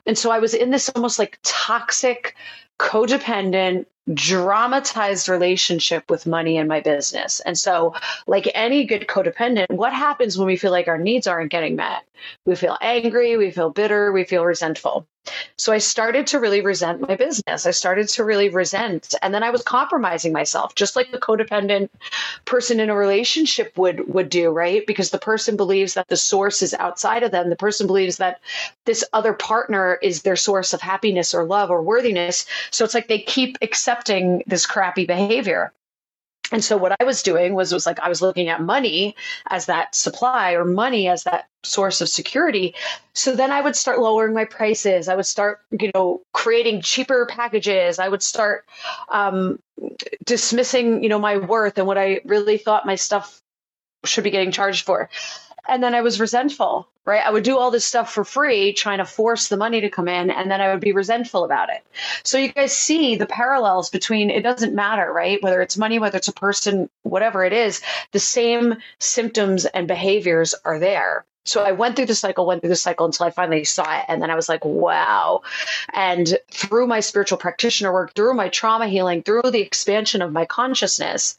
And 0.06 0.16
so 0.16 0.30
I 0.30 0.38
was 0.38 0.54
in 0.54 0.70
this 0.70 0.88
almost 0.88 1.18
like 1.18 1.38
toxic, 1.42 2.35
codependent, 2.78 3.85
dramatized 4.12 5.28
relationship 5.28 6.10
with 6.10 6.26
money 6.26 6.58
and 6.58 6.68
my 6.68 6.80
business. 6.80 7.40
And 7.40 7.58
so, 7.58 7.94
like 8.26 8.50
any 8.54 8.84
good 8.84 9.06
codependent, 9.08 9.70
what 9.70 9.92
happens 9.92 10.38
when 10.38 10.46
we 10.46 10.56
feel 10.56 10.70
like 10.70 10.88
our 10.88 10.98
needs 10.98 11.26
aren't 11.26 11.50
getting 11.50 11.76
met? 11.76 12.04
We 12.44 12.54
feel 12.56 12.78
angry, 12.80 13.36
we 13.36 13.50
feel 13.50 13.70
bitter, 13.70 14.12
we 14.12 14.25
feel 14.25 14.44
resentful. 14.44 15.06
So 15.56 15.73
I 15.73 15.78
started 15.78 16.26
to 16.28 16.40
really 16.40 16.61
resent 16.61 17.00
my 17.00 17.16
business. 17.16 17.66
I 17.66 17.71
started 17.71 18.09
to 18.09 18.25
really 18.25 18.49
resent. 18.49 19.14
And 19.23 19.35
then 19.35 19.42
I 19.42 19.50
was 19.50 19.62
compromising 19.62 20.33
myself, 20.33 20.75
just 20.75 20.97
like 20.97 21.11
the 21.11 21.18
codependent 21.18 21.88
person 22.45 22.80
in 22.80 22.90
a 22.90 22.97
relationship 22.97 23.76
would 23.76 24.12
would 24.12 24.28
do, 24.28 24.50
right? 24.50 24.87
Because 24.87 25.11
the 25.11 25.18
person 25.18 25.56
believes 25.56 25.95
that 25.95 26.09
the 26.09 26.16
source 26.16 26.62
is 26.62 26.75
outside 26.75 27.23
of 27.23 27.33
them. 27.33 27.50
The 27.50 27.56
person 27.56 27.87
believes 27.87 28.18
that 28.18 28.40
this 28.85 29.04
other 29.12 29.33
partner 29.33 29.99
is 30.02 30.23
their 30.23 30.37
source 30.37 30.73
of 30.73 30.80
happiness 30.80 31.35
or 31.35 31.45
love 31.45 31.71
or 31.71 31.83
worthiness. 31.83 32.47
So 32.71 32.85
it's 32.85 32.95
like 32.95 33.09
they 33.09 33.21
keep 33.21 33.59
accepting 33.62 34.42
this 34.47 34.66
crappy 34.66 35.06
behavior. 35.06 35.73
And 36.52 36.62
so 36.62 36.76
what 36.76 36.96
I 37.00 37.04
was 37.04 37.22
doing 37.22 37.54
was 37.54 37.72
was 37.72 37.86
like 37.86 37.98
I 38.00 38.08
was 38.08 38.22
looking 38.22 38.48
at 38.48 38.62
money 38.62 39.16
as 39.48 39.66
that 39.66 39.94
supply 39.94 40.52
or 40.52 40.64
money 40.64 41.08
as 41.08 41.24
that 41.24 41.48
source 41.64 42.00
of 42.00 42.08
security. 42.08 42.74
So 43.14 43.34
then 43.34 43.50
I 43.50 43.60
would 43.60 43.76
start 43.76 43.98
lowering 43.98 44.34
my 44.34 44.44
prices. 44.44 45.08
I 45.08 45.16
would 45.16 45.26
start, 45.26 45.60
you 45.78 45.90
know, 45.94 46.22
creating 46.32 46.82
cheaper 46.82 47.26
packages. 47.26 47.98
I 47.98 48.08
would 48.08 48.22
start 48.22 48.64
um, 49.08 49.58
dismissing, 50.24 51.02
you 51.02 51.08
know, 51.08 51.18
my 51.18 51.38
worth 51.38 51.78
and 51.78 51.86
what 51.86 51.98
I 51.98 52.20
really 52.24 52.58
thought 52.58 52.86
my 52.86 52.94
stuff 52.94 53.42
should 54.06 54.25
be 54.25 54.30
getting 54.30 54.52
charged 54.52 54.86
for. 54.86 55.08
And 55.68 55.82
then 55.82 55.94
I 55.94 56.00
was 56.00 56.20
resentful, 56.20 56.88
right? 57.04 57.26
I 57.26 57.30
would 57.30 57.42
do 57.42 57.58
all 57.58 57.70
this 57.70 57.84
stuff 57.84 58.12
for 58.12 58.25
free, 58.25 58.72
trying 58.72 58.98
to 58.98 59.04
force 59.04 59.48
the 59.48 59.56
money 59.56 59.80
to 59.80 59.90
come 59.90 60.06
in, 60.06 60.30
and 60.30 60.50
then 60.50 60.60
I 60.60 60.70
would 60.70 60.80
be 60.80 60.92
resentful 60.92 61.44
about 61.44 61.70
it. 61.70 61.84
So 62.22 62.38
you 62.38 62.52
guys 62.52 62.72
see 62.72 63.16
the 63.16 63.26
parallels 63.26 63.90
between 63.90 64.30
it 64.30 64.42
doesn't 64.42 64.75
matter, 64.75 65.12
right? 65.12 65.42
Whether 65.42 65.60
it's 65.62 65.76
money, 65.76 65.98
whether 65.98 66.18
it's 66.18 66.28
a 66.28 66.32
person, 66.32 66.88
whatever 67.02 67.44
it 67.44 67.52
is, 67.52 67.82
the 68.12 68.20
same 68.20 68.76
symptoms 69.00 69.64
and 69.64 69.88
behaviors 69.88 70.54
are 70.64 70.78
there. 70.78 71.25
So 71.46 71.62
I 71.62 71.72
went 71.72 71.94
through 71.94 72.06
the 72.06 72.14
cycle, 72.14 72.44
went 72.44 72.60
through 72.60 72.70
the 72.70 72.76
cycle 72.76 73.06
until 73.06 73.26
I 73.26 73.30
finally 73.30 73.62
saw 73.64 73.98
it. 73.98 74.04
And 74.08 74.20
then 74.20 74.30
I 74.30 74.34
was 74.34 74.48
like, 74.48 74.64
wow. 74.64 75.42
And 75.92 76.36
through 76.50 76.88
my 76.88 76.98
spiritual 76.98 77.38
practitioner 77.38 77.92
work, 77.92 78.14
through 78.14 78.34
my 78.34 78.48
trauma 78.48 78.88
healing, 78.88 79.22
through 79.22 79.50
the 79.52 79.60
expansion 79.60 80.22
of 80.22 80.32
my 80.32 80.44
consciousness, 80.44 81.38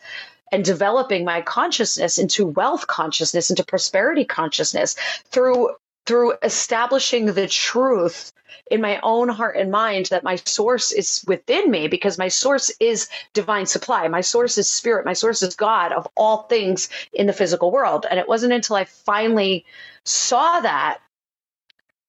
and 0.52 0.64
developing 0.64 1.26
my 1.26 1.42
consciousness 1.42 2.18
into 2.18 2.46
wealth 2.46 2.88
consciousness, 2.88 3.50
into 3.50 3.64
prosperity 3.64 4.26
consciousness 4.26 4.96
through 5.26 5.76
through 6.06 6.34
establishing 6.42 7.26
the 7.26 7.48
truth 7.48 8.32
in 8.72 8.82
my 8.82 9.00
own 9.04 9.28
heart 9.28 9.58
and 9.58 9.70
mind 9.70 10.06
that 10.08 10.24
my 10.24 10.38
source 10.38 10.92
is 10.92 11.24
within 11.28 11.70
me 11.70 11.88
because 11.88 12.18
my 12.18 12.30
source 12.30 12.72
is 12.80 13.10
divine 13.34 13.66
supply. 13.66 14.08
My 14.08 14.22
source 14.22 14.58
is 14.58 14.70
spirit. 14.70 15.06
My 15.06 15.14
source 15.14 15.42
is 15.42 15.56
God 15.56 15.92
of 15.92 16.08
all 16.16 16.44
things 16.44 16.90
in 17.14 17.28
the 17.28 17.34
physical 17.34 17.72
world. 17.72 18.06
And 18.10 18.20
it 18.20 18.28
wasn't 18.28 18.54
until 18.54 18.78
I 18.78 18.86
finally 18.86 19.66
saw 20.06 20.62
that 20.62 21.00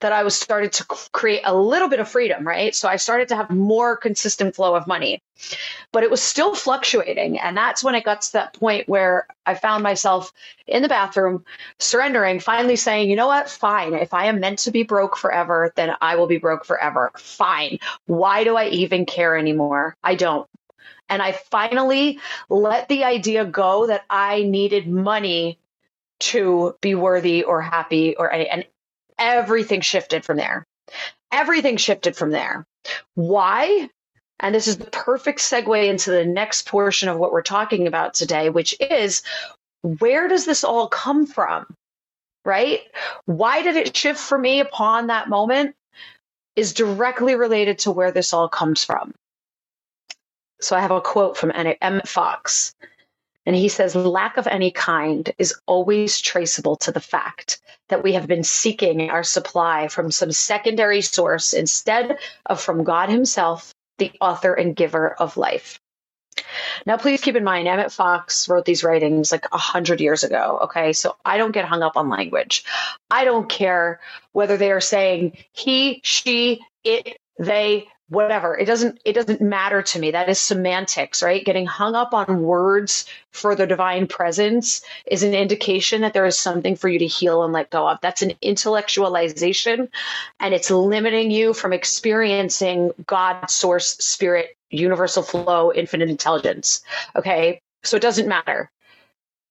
that 0.00 0.12
I 0.12 0.22
was 0.22 0.34
started 0.34 0.72
to 0.74 0.84
create 1.12 1.42
a 1.44 1.54
little 1.54 1.88
bit 1.88 2.00
of 2.00 2.08
freedom, 2.08 2.46
right? 2.46 2.74
So 2.74 2.88
I 2.88 2.96
started 2.96 3.28
to 3.28 3.36
have 3.36 3.50
more 3.50 3.96
consistent 3.96 4.54
flow 4.54 4.74
of 4.74 4.86
money, 4.86 5.22
but 5.92 6.04
it 6.04 6.10
was 6.10 6.22
still 6.22 6.54
fluctuating. 6.54 7.38
And 7.38 7.56
that's 7.56 7.82
when 7.82 7.94
it 7.94 8.04
got 8.04 8.22
to 8.22 8.32
that 8.34 8.54
point 8.54 8.88
where 8.88 9.26
I 9.44 9.54
found 9.54 9.82
myself 9.82 10.32
in 10.66 10.82
the 10.82 10.88
bathroom 10.88 11.44
surrendering, 11.78 12.38
finally 12.40 12.76
saying, 12.76 13.10
you 13.10 13.16
know 13.16 13.26
what? 13.26 13.50
Fine. 13.50 13.94
If 13.94 14.14
I 14.14 14.26
am 14.26 14.40
meant 14.40 14.60
to 14.60 14.70
be 14.70 14.84
broke 14.84 15.16
forever, 15.16 15.72
then 15.74 15.94
I 16.00 16.16
will 16.16 16.28
be 16.28 16.38
broke 16.38 16.64
forever. 16.64 17.10
Fine. 17.16 17.78
Why 18.06 18.44
do 18.44 18.56
I 18.56 18.68
even 18.68 19.04
care 19.04 19.36
anymore? 19.36 19.96
I 20.02 20.14
don't. 20.14 20.48
And 21.08 21.22
I 21.22 21.32
finally 21.32 22.20
let 22.48 22.88
the 22.88 23.04
idea 23.04 23.44
go 23.44 23.86
that 23.86 24.04
I 24.10 24.42
needed 24.42 24.86
money 24.86 25.58
to 26.20 26.76
be 26.80 26.94
worthy 26.94 27.44
or 27.44 27.62
happy 27.62 28.16
or 28.16 28.30
and 28.30 28.66
everything 29.18 29.80
shifted 29.80 30.24
from 30.24 30.36
there. 30.36 30.64
Everything 31.32 31.76
shifted 31.76 32.16
from 32.16 32.30
there. 32.30 32.64
Why? 33.14 33.90
And 34.40 34.54
this 34.54 34.68
is 34.68 34.78
the 34.78 34.90
perfect 34.90 35.40
segue 35.40 35.88
into 35.88 36.10
the 36.10 36.24
next 36.24 36.66
portion 36.66 37.08
of 37.08 37.18
what 37.18 37.32
we're 37.32 37.42
talking 37.42 37.86
about 37.86 38.14
today, 38.14 38.50
which 38.50 38.74
is 38.80 39.22
where 39.82 40.28
does 40.28 40.44
this 40.44 40.64
all 40.64 40.88
come 40.88 41.26
from? 41.26 41.66
Right? 42.44 42.80
Why 43.26 43.62
did 43.62 43.76
it 43.76 43.96
shift 43.96 44.20
for 44.20 44.38
me 44.38 44.60
upon 44.60 45.08
that 45.08 45.28
moment? 45.28 45.74
Is 46.56 46.72
directly 46.72 47.34
related 47.34 47.80
to 47.80 47.90
where 47.90 48.10
this 48.10 48.32
all 48.32 48.48
comes 48.48 48.82
from. 48.82 49.14
So 50.60 50.76
I 50.76 50.80
have 50.80 50.90
a 50.90 51.00
quote 51.00 51.36
from 51.36 51.52
Emmett 51.54 52.08
Fox. 52.08 52.74
And 53.48 53.56
he 53.56 53.70
says, 53.70 53.96
lack 53.96 54.36
of 54.36 54.46
any 54.46 54.70
kind 54.70 55.32
is 55.38 55.54
always 55.64 56.20
traceable 56.20 56.76
to 56.76 56.92
the 56.92 57.00
fact 57.00 57.62
that 57.88 58.02
we 58.02 58.12
have 58.12 58.26
been 58.26 58.44
seeking 58.44 59.08
our 59.08 59.24
supply 59.24 59.88
from 59.88 60.10
some 60.10 60.32
secondary 60.32 61.00
source 61.00 61.54
instead 61.54 62.18
of 62.44 62.60
from 62.60 62.84
God 62.84 63.08
Himself, 63.08 63.72
the 63.96 64.12
author 64.20 64.52
and 64.52 64.76
giver 64.76 65.14
of 65.14 65.38
life. 65.38 65.80
Now, 66.84 66.98
please 66.98 67.22
keep 67.22 67.36
in 67.36 67.42
mind, 67.42 67.66
Emmett 67.66 67.90
Fox 67.90 68.50
wrote 68.50 68.66
these 68.66 68.84
writings 68.84 69.32
like 69.32 69.46
a 69.50 69.56
hundred 69.56 70.02
years 70.02 70.24
ago. 70.24 70.58
Okay. 70.64 70.92
So 70.92 71.16
I 71.24 71.38
don't 71.38 71.52
get 71.52 71.64
hung 71.64 71.82
up 71.82 71.96
on 71.96 72.10
language. 72.10 72.66
I 73.10 73.24
don't 73.24 73.48
care 73.48 73.98
whether 74.32 74.58
they 74.58 74.72
are 74.72 74.82
saying 74.82 75.38
he, 75.52 76.02
she, 76.04 76.60
it, 76.84 77.16
they, 77.38 77.88
whatever. 78.08 78.56
It 78.56 78.64
doesn't 78.64 79.00
it 79.04 79.12
doesn't 79.12 79.40
matter 79.40 79.82
to 79.82 79.98
me. 79.98 80.10
That 80.10 80.28
is 80.28 80.40
semantics 80.40 81.22
right? 81.22 81.44
Getting 81.44 81.66
hung 81.66 81.94
up 81.94 82.14
on 82.14 82.42
words 82.42 83.06
for 83.32 83.54
the 83.54 83.66
divine 83.66 84.06
presence 84.06 84.82
is 85.06 85.22
an 85.22 85.34
indication 85.34 86.00
that 86.00 86.14
there 86.14 86.26
is 86.26 86.38
something 86.38 86.76
for 86.76 86.88
you 86.88 86.98
to 86.98 87.06
heal 87.06 87.42
and 87.42 87.52
let 87.52 87.70
go 87.70 87.88
of. 87.88 87.98
That's 88.00 88.22
an 88.22 88.32
intellectualization 88.42 89.88
and 90.40 90.54
it's 90.54 90.70
limiting 90.70 91.30
you 91.30 91.52
from 91.52 91.72
experiencing 91.72 92.92
god 93.06 93.50
source 93.50 93.96
spirit 93.98 94.56
universal 94.70 95.22
flow 95.22 95.72
infinite 95.72 96.08
intelligence 96.08 96.82
okay? 97.16 97.60
So 97.84 97.96
it 97.96 98.02
doesn't 98.02 98.28
matter 98.28 98.70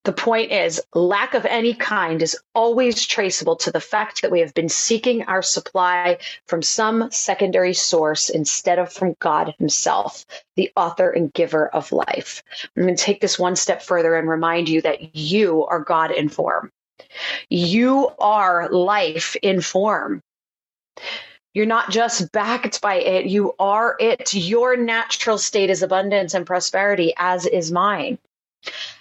the 0.08 0.14
point 0.14 0.54
is, 0.54 0.82
lack 0.96 1.34
of 1.34 1.46
any 1.46 1.74
kind 1.74 2.22
is 2.22 2.40
always 2.56 3.06
traceable 3.06 3.58
to 3.58 3.72
the 3.72 3.82
fact 3.82 4.22
that 4.22 4.32
we 4.32 4.40
have 4.40 4.54
been 4.54 4.70
seeking 4.70 5.24
our 5.24 5.42
supply 5.42 6.18
from 6.46 6.62
some 6.62 7.12
secondary 7.12 7.74
source 7.74 8.30
instead 8.30 8.80
of 8.80 8.92
from 8.92 9.18
God 9.20 9.54
Himself, 9.60 10.26
the 10.56 10.72
author 10.78 11.10
and 11.10 11.34
giver 11.34 11.68
of 11.68 11.92
life. 11.92 12.42
I'm 12.78 12.84
going 12.84 12.96
to 12.96 13.04
take 13.04 13.20
this 13.20 13.38
one 13.38 13.58
step 13.58 13.84
further 13.84 14.16
and 14.16 14.30
remind 14.30 14.70
you 14.70 14.82
that 14.84 15.14
you 15.14 15.66
are 15.66 15.82
God 15.82 16.12
in 16.12 16.30
form. 16.30 16.72
You 17.50 18.10
are 18.18 18.70
life 18.70 19.36
in 19.42 19.60
form. 19.60 20.24
You're 21.54 21.66
not 21.66 21.92
just 21.92 22.32
backed 22.32 22.80
by 22.80 22.96
it, 22.96 23.26
you 23.26 23.56
are 23.60 23.98
it. 24.00 24.34
Your 24.34 24.78
natural 24.78 25.38
state 25.38 25.70
is 25.70 25.84
abundance 25.84 26.34
and 26.34 26.46
prosperity, 26.46 27.14
as 27.18 27.46
is 27.46 27.74
mine. 27.74 28.20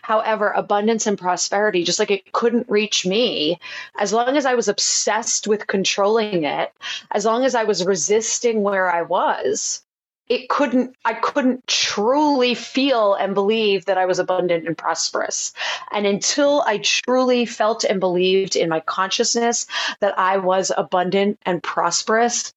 However, 0.02 0.50
abundance 0.50 1.06
and 1.06 1.18
prosperity, 1.18 1.84
just 1.84 1.98
like 1.98 2.10
it 2.10 2.32
couldn't 2.32 2.70
reach 2.70 3.06
me, 3.06 3.58
as 3.98 4.12
long 4.12 4.36
as 4.36 4.46
I 4.46 4.54
was 4.54 4.68
obsessed 4.68 5.46
with 5.46 5.66
controlling 5.66 6.44
it, 6.44 6.72
as 7.10 7.24
long 7.24 7.44
as 7.44 7.54
I 7.54 7.64
was 7.64 7.84
resisting 7.84 8.62
where 8.62 8.90
I 8.90 9.02
was, 9.02 9.82
it 10.28 10.48
couldn't 10.48 10.96
i 11.04 11.14
couldn't 11.14 11.66
truly 11.66 12.54
feel 12.54 13.14
and 13.14 13.34
believe 13.34 13.84
that 13.84 13.98
i 13.98 14.06
was 14.06 14.18
abundant 14.18 14.66
and 14.66 14.76
prosperous. 14.76 15.52
And 15.92 16.06
until 16.06 16.62
i 16.66 16.78
truly 16.78 17.46
felt 17.46 17.84
and 17.84 18.00
believed 18.00 18.56
in 18.56 18.68
my 18.68 18.80
consciousness 18.80 19.66
that 20.00 20.18
i 20.18 20.36
was 20.36 20.72
abundant 20.76 21.38
and 21.46 21.62
prosperous 21.62 22.52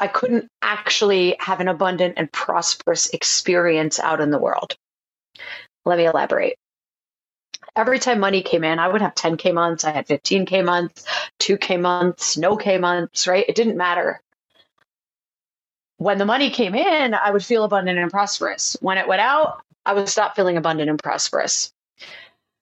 i 0.00 0.06
couldn't 0.06 0.48
actually 0.62 1.36
have 1.38 1.60
an 1.60 1.68
abundant 1.68 2.14
and 2.16 2.32
prosperous 2.32 3.08
experience 3.10 4.00
out 4.00 4.20
in 4.20 4.30
the 4.30 4.38
world 4.38 4.76
let 5.84 5.98
me 5.98 6.06
elaborate. 6.06 6.56
Every 7.76 7.98
time 7.98 8.20
money 8.20 8.42
came 8.42 8.62
in, 8.62 8.78
I 8.78 8.88
would 8.88 9.00
have 9.00 9.14
10K 9.14 9.52
months, 9.52 9.84
I 9.84 9.90
had 9.90 10.06
15K 10.06 10.64
months, 10.64 11.04
2K 11.40 11.80
months, 11.80 12.36
no 12.36 12.56
K 12.56 12.78
months, 12.78 13.26
right? 13.26 13.44
It 13.48 13.56
didn't 13.56 13.76
matter. 13.76 14.20
When 15.96 16.18
the 16.18 16.24
money 16.24 16.50
came 16.50 16.74
in, 16.74 17.14
I 17.14 17.30
would 17.30 17.44
feel 17.44 17.64
abundant 17.64 17.98
and 17.98 18.10
prosperous. 18.10 18.76
When 18.80 18.98
it 18.98 19.08
went 19.08 19.22
out, 19.22 19.62
I 19.86 19.94
would 19.94 20.08
stop 20.08 20.36
feeling 20.36 20.56
abundant 20.56 20.90
and 20.90 21.02
prosperous, 21.02 21.72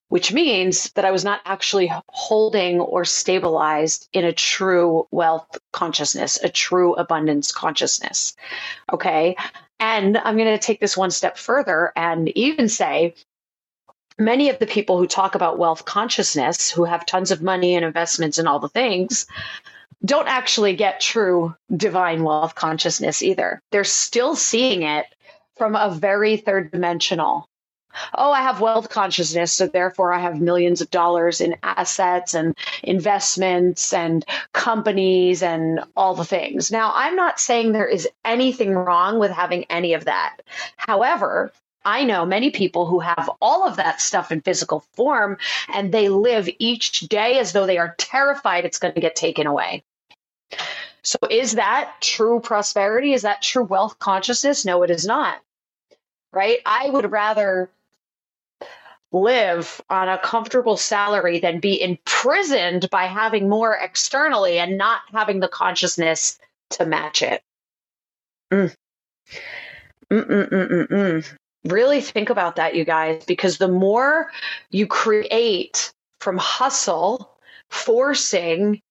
which 0.09 0.33
means 0.33 0.91
that 0.93 1.05
I 1.05 1.11
was 1.11 1.25
not 1.25 1.41
actually 1.45 1.93
holding 2.09 2.81
or 2.81 3.05
stabilized 3.05 4.09
in 4.13 4.25
a 4.25 4.33
true 4.33 5.07
wealth 5.11 5.59
consciousness, 5.73 6.39
a 6.43 6.49
true 6.49 6.95
abundance 6.95 7.53
consciousness. 7.53 8.35
Okay. 8.93 9.37
And 9.83 10.17
I'm 10.17 10.37
going 10.37 10.47
to 10.47 10.65
take 10.65 10.79
this 10.79 10.97
one 10.97 11.11
step 11.11 11.37
further 11.37 11.93
and 11.97 12.29
even 12.39 12.69
say 12.69 13.17
many 14.17 14.49
of 14.49 14.61
the 14.61 14.67
people 14.67 14.97
who 14.97 15.09
talk 15.09 15.35
about 15.35 15.59
wealth 15.59 15.85
consciousness, 15.85 16.71
who 16.71 16.85
have 16.85 17.05
tons 17.05 17.33
of 17.33 17.43
money 17.43 17.75
and 17.75 17.85
investments 17.85 18.39
and 18.39 18.47
all 18.47 18.61
the 18.61 18.69
things, 18.69 19.27
don't 20.05 20.29
actually 20.29 20.77
get 20.77 21.01
true 21.01 21.57
divine 21.77 22.23
wealth 22.23 22.55
consciousness 22.55 23.23
either. 23.23 23.61
They're 23.73 23.83
still 23.83 24.37
seeing 24.37 24.83
it 24.85 25.07
from 25.57 25.75
a 25.75 25.91
very 25.91 26.37
third 26.37 26.71
dimensional. 26.71 27.49
Oh, 28.15 28.33
I 28.33 28.43
have 28.43 28.61
wealth 28.61 28.89
consciousness, 28.89 29.53
so 29.53 29.67
therefore 29.67 30.13
I 30.13 30.19
have 30.19 30.41
millions 30.41 30.81
of 30.81 30.91
dollars 30.91 31.41
in 31.41 31.57
assets 31.63 32.35
and 32.35 32.57
investments 32.83 33.93
and 33.93 34.25
companies 34.53 35.43
and 35.43 35.81
all 35.97 36.15
the 36.15 36.25
things. 36.25 36.71
Now, 36.71 36.93
I'm 36.95 37.17
not 37.17 37.41
saying 37.41 37.73
there 37.73 37.87
is 37.87 38.09
anything 38.25 38.75
wrong 38.75 39.19
with 39.19 39.31
having 39.31 39.65
any 39.65 39.95
of 39.95 40.05
that. 40.07 40.39
However, 40.77 41.53
I 41.85 42.05
know 42.05 42.25
many 42.25 42.51
people 42.51 42.87
who 42.87 43.01
have 43.01 43.31
all 43.41 43.67
of 43.67 43.77
that 43.77 44.01
stuff 44.01 44.31
in 44.31 44.41
physical 44.41 44.85
form 44.95 45.39
and 45.69 45.93
they 45.93 46.09
live 46.09 46.49
each 46.59 47.01
day 47.01 47.39
as 47.39 47.53
though 47.53 47.67
they 47.67 47.79
are 47.79 47.95
terrified 47.99 48.65
it's 48.65 48.79
going 48.79 48.95
to 48.95 49.01
get 49.01 49.17
taken 49.17 49.47
away. 49.47 49.83
So, 51.03 51.19
is 51.29 51.57
that 51.57 51.95
true 52.01 52.41
prosperity? 52.41 53.13
Is 53.13 53.23
that 53.23 53.43
true 53.43 53.65
wealth 53.65 53.99
consciousness? 53.99 54.65
No, 54.65 54.83
it 54.85 54.91
is 54.91 55.05
not. 55.05 55.41
Right? 56.33 56.61
I 56.65 56.89
would 56.89 57.11
rather 57.11 57.69
live 59.13 59.81
on 59.91 60.09
a 60.09 60.19
comfortable 60.19 60.77
salary 60.77 61.39
than 61.39 61.61
be 61.61 61.81
imprisoned 61.81 62.89
by 62.91 63.05
having 63.05 63.49
more 63.49 63.75
externally 63.75 64.59
and 64.59 64.79
not 64.79 65.03
having 65.13 65.41
the 65.41 65.49
consciousness 65.49 66.39
to 66.71 66.87
match 66.87 67.23
it. 67.23 67.43
Mm. 68.51 68.75
Really 71.65 72.01
think 72.01 72.31
about 72.31 72.57
that, 72.57 72.75
you 72.75 72.85
guys, 72.85 73.25
because 73.25 73.59
the 73.59 73.69
more 73.69 74.33
you 74.71 74.87
create 74.87 75.93
from 76.21 76.39
hustle, 76.39 77.31
forcing, 77.71 78.83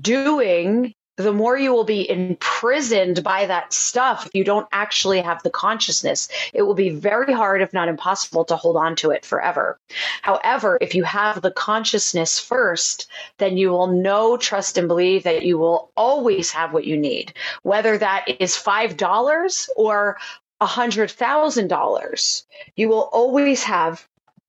doing, 0.00 0.94
the 1.20 1.32
more 1.32 1.56
you 1.56 1.72
will 1.72 1.84
be 1.84 2.08
imprisoned 2.08 3.22
by 3.22 3.46
that 3.46 3.72
stuff 3.72 4.26
if 4.26 4.34
you 4.34 4.44
don't 4.44 4.66
actually 4.72 5.20
have 5.20 5.42
the 5.42 5.50
consciousness. 5.50 6.28
It 6.52 6.62
will 6.62 6.74
be 6.74 6.90
very 6.90 7.32
hard, 7.32 7.62
if 7.62 7.72
not 7.72 7.88
impossible, 7.88 8.44
to 8.46 8.56
hold 8.56 8.76
on 8.76 8.96
to 8.96 9.10
it 9.10 9.24
forever. 9.24 9.78
However, 10.22 10.78
if 10.80 10.94
you 10.94 11.04
have 11.04 11.42
the 11.42 11.50
consciousness 11.50 12.38
first, 12.38 13.08
then 13.38 13.56
you 13.56 13.70
will 13.70 13.88
know, 13.88 14.36
trust, 14.36 14.78
and 14.78 14.88
believe 14.88 15.22
that 15.24 15.42
you 15.42 15.58
will 15.58 15.90
always 15.96 16.50
have 16.50 16.72
what 16.72 16.84
you 16.84 16.96
need, 16.96 17.34
whether 17.62 17.98
that 17.98 18.26
is 18.40 18.56
$5 18.56 19.68
or 19.76 20.18
$100,000, 20.60 22.44
you 22.76 22.88
will 22.88 23.08
always 23.12 23.62
have 23.64 24.06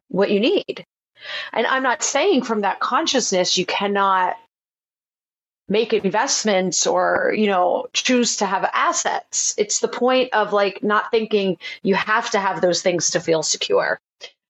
what 0.10 0.30
you 0.32 0.40
need. 0.40 0.86
And 1.54 1.68
I'm 1.68 1.84
not 1.84 2.04
saying 2.04 2.44
from 2.44 2.62
that 2.62 2.80
consciousness 2.80 3.58
you 3.58 3.66
cannot 3.66 4.36
make 5.70 5.94
investments 5.94 6.86
or, 6.86 7.34
you 7.36 7.48
know, 7.48 7.88
choose 7.94 8.38
to 8.38 8.46
have 8.46 8.70
assets. 8.74 9.54
It's 9.58 9.80
the 9.80 9.88
point 9.88 10.34
of 10.34 10.54
like 10.54 10.84
not 10.84 11.12
thinking 11.12 11.58
you 11.84 11.96
have 11.96 12.30
to 12.32 12.40
have 12.40 12.62
those 12.62 12.82
things 12.82 13.10
to 13.12 13.20
feel 13.20 13.44
secure 13.44 14.00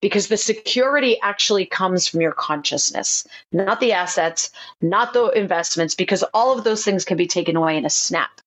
because 0.02 0.28
the 0.28 0.38
security 0.38 1.20
actually 1.22 1.66
comes 1.66 2.08
from 2.08 2.22
your 2.22 2.32
consciousness, 2.32 3.26
not 3.52 3.80
the 3.80 3.94
assets, 3.94 4.50
not 4.82 5.14
the 5.14 5.28
investments, 5.30 5.96
because 5.96 6.24
all 6.34 6.58
of 6.58 6.64
those 6.64 6.84
things 6.84 7.06
can 7.06 7.18
be 7.18 7.28
taken 7.28 7.56
away 7.56 7.78
in 7.78 7.86
a 7.86 7.90
snap. 7.90 8.42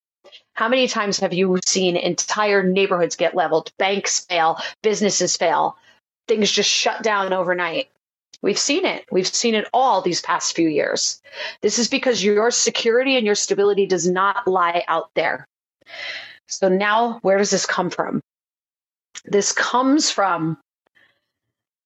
How 0.55 0.69
many 0.69 0.89
times 0.89 1.19
have 1.21 1.33
you 1.33 1.59
seen 1.65 1.97
entire 1.97 2.63
neighborhoods 2.63 3.17
get 3.17 3.35
leveled, 3.35 3.73
banks 3.79 4.21
fail, 4.21 4.59
businesses 4.83 5.37
fail, 5.37 5.77
things 6.29 6.51
just 6.51 6.71
shut 6.71 7.03
down 7.03 7.33
overnight? 7.33 7.89
We've 8.45 8.59
seen 8.59 8.85
it. 8.85 9.07
We've 9.11 9.27
seen 9.27 9.55
it 9.55 9.67
all 9.73 10.03
these 10.03 10.21
past 10.21 10.55
few 10.55 10.69
years. 10.69 11.23
This 11.63 11.79
is 11.79 11.89
because 11.89 12.23
your 12.23 12.51
security 12.51 13.17
and 13.17 13.25
your 13.25 13.35
stability 13.35 13.87
does 13.87 14.07
not 14.07 14.47
lie 14.47 14.85
out 14.87 15.09
there. 15.15 15.49
So 16.47 16.69
now, 16.69 17.21
where 17.23 17.39
does 17.39 17.51
this 17.51 17.65
come 17.65 17.89
from? 17.89 18.21
This 19.25 19.53
comes 19.53 20.11
from 20.11 20.59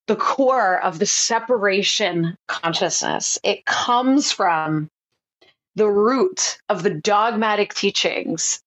the 0.08 0.16
core 0.16 0.82
of 0.82 0.98
the 0.98 1.06
separation 1.06 2.36
consciousness. 2.48 3.38
It 3.44 3.64
comes 3.64 4.32
from 4.32 4.88
the 5.76 5.88
root 5.88 6.58
of 6.68 6.82
the 6.82 6.90
dogmatic 6.90 7.72
teachings 7.72 8.60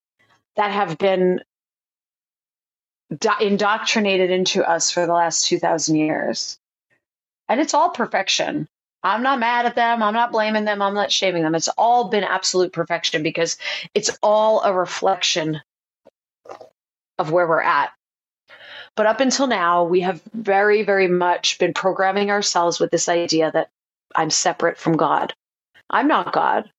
that 0.56 0.72
have 0.72 0.98
been 0.98 1.42
do- 3.20 3.30
indoctrinated 3.42 4.32
into 4.32 4.64
us 4.64 4.92
for 4.92 5.06
the 5.06 5.14
last 5.14 5.46
2,000 5.48 5.98
years. 5.98 6.58
And 7.52 7.60
it's 7.60 7.74
all 7.74 7.90
perfection. 7.90 8.70
I'm 9.04 9.24
not 9.24 9.38
mad 9.42 9.66
at 9.66 9.76
them. 9.76 10.02
I'm 10.02 10.14
not 10.14 10.32
blaming 10.32 10.64
them. 10.64 10.82
I'm 10.82 10.94
not 10.94 11.12
shaming 11.12 11.44
them. 11.44 11.54
It's 11.54 11.68
all 11.68 12.08
been 12.08 12.24
absolute 12.24 12.72
perfection 12.72 13.24
because 13.24 13.58
it's 13.94 14.18
all 14.24 14.62
a 14.62 14.74
reflection 14.74 15.60
of 17.20 17.30
where 17.30 17.46
we're 17.46 17.60
at. 17.60 17.92
But 18.96 19.06
up 19.06 19.20
until 19.20 19.48
now, 19.48 19.84
we 19.84 20.00
have 20.00 20.22
very, 20.34 20.84
very 20.84 21.10
much 21.10 21.60
been 21.60 21.74
programming 21.74 22.32
ourselves 22.32 22.80
with 22.80 22.90
this 22.90 23.10
idea 23.10 23.52
that 23.52 23.70
I'm 24.16 24.30
separate 24.30 24.78
from 24.78 24.96
God. 24.96 25.34
I'm 25.90 26.08
not 26.08 26.32
God. 26.32 26.72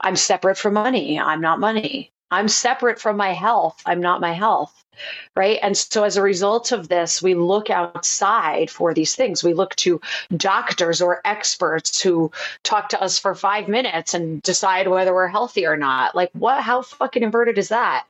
I'm 0.00 0.14
separate 0.14 0.56
from 0.56 0.74
money. 0.74 1.18
I'm 1.18 1.40
not 1.40 1.58
money. 1.58 2.12
I'm 2.30 2.46
separate 2.46 3.00
from 3.00 3.16
my 3.16 3.32
health. 3.32 3.82
I'm 3.84 4.00
not 4.00 4.20
my 4.20 4.34
health 4.34 4.72
right? 5.34 5.58
And 5.62 5.76
so 5.76 6.04
as 6.04 6.16
a 6.16 6.22
result 6.22 6.72
of 6.72 6.88
this, 6.88 7.22
we 7.22 7.34
look 7.34 7.70
outside 7.70 8.70
for 8.70 8.94
these 8.94 9.14
things. 9.14 9.44
We 9.44 9.54
look 9.54 9.74
to 9.76 10.00
doctors 10.36 11.00
or 11.02 11.20
experts 11.24 12.00
who 12.00 12.30
talk 12.62 12.88
to 12.90 13.02
us 13.02 13.18
for 13.18 13.34
five 13.34 13.68
minutes 13.68 14.14
and 14.14 14.42
decide 14.42 14.88
whether 14.88 15.14
we're 15.14 15.28
healthy 15.28 15.66
or 15.66 15.76
not. 15.76 16.14
Like, 16.14 16.30
what? 16.32 16.62
How 16.62 16.82
fucking 16.82 17.22
inverted 17.22 17.58
is 17.58 17.68
that? 17.68 18.06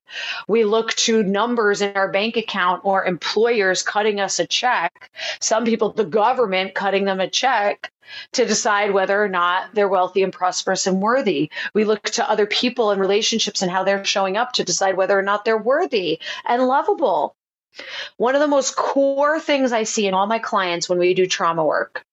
We 0.49 0.65
look 0.65 0.93
to 0.95 1.23
numbers 1.23 1.83
in 1.83 1.97
our 1.97 2.11
bank 2.11 2.37
account 2.37 2.83
or 2.85 3.05
employers 3.05 3.83
cutting 3.83 4.21
us 4.21 4.39
a 4.39 4.47
check. 4.47 5.11
Some 5.41 5.65
people, 5.65 5.93
the 5.93 6.05
government 6.05 6.75
cutting 6.75 7.05
them 7.05 7.21
a 7.21 7.29
check 7.29 7.91
to 8.33 8.45
decide 8.45 8.93
whether 8.93 9.23
or 9.23 9.29
not 9.29 9.75
they're 9.75 9.89
wealthy 9.89 10.23
and 10.23 10.33
prosperous 10.33 10.87
and 10.87 11.01
worthy. 11.01 11.51
We 11.75 11.85
look 11.85 12.03
to 12.03 12.29
other 12.29 12.47
people 12.47 12.91
and 12.91 13.01
relationships 13.01 13.63
and 13.63 13.71
how 13.71 13.85
they're 13.85 14.05
showing 14.05 14.37
up 14.37 14.53
to 14.53 14.65
decide 14.65 14.97
whether 14.97 15.19
or 15.19 15.23
not 15.23 15.45
they're 15.45 15.59
worthy 15.59 16.21
and 16.45 16.67
lovable. 16.67 17.35
One 18.17 18.35
of 18.35 18.41
the 18.41 18.49
most 18.49 18.77
core 18.77 19.39
things 19.39 19.73
I 19.73 19.83
see 19.83 20.07
in 20.07 20.15
all 20.15 20.27
my 20.27 20.39
clients 20.39 20.89
when 20.89 20.99
we 20.99 21.15
do 21.15 21.27
trauma 21.27 21.65
work 21.65 22.05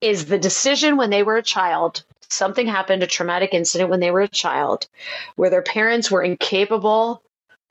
is 0.00 0.26
the 0.26 0.38
decision 0.38 0.96
when 0.96 1.10
they 1.10 1.22
were 1.22 1.36
a 1.36 1.42
child. 1.42 2.04
Something 2.28 2.66
happened, 2.66 3.02
a 3.02 3.08
traumatic 3.08 3.54
incident 3.54 3.90
when 3.90 4.00
they 4.00 4.10
were 4.10 4.20
a 4.20 4.28
child, 4.28 4.88
where 5.36 5.50
their 5.50 5.62
parents 5.62 6.10
were 6.10 6.22
incapable 6.22 7.22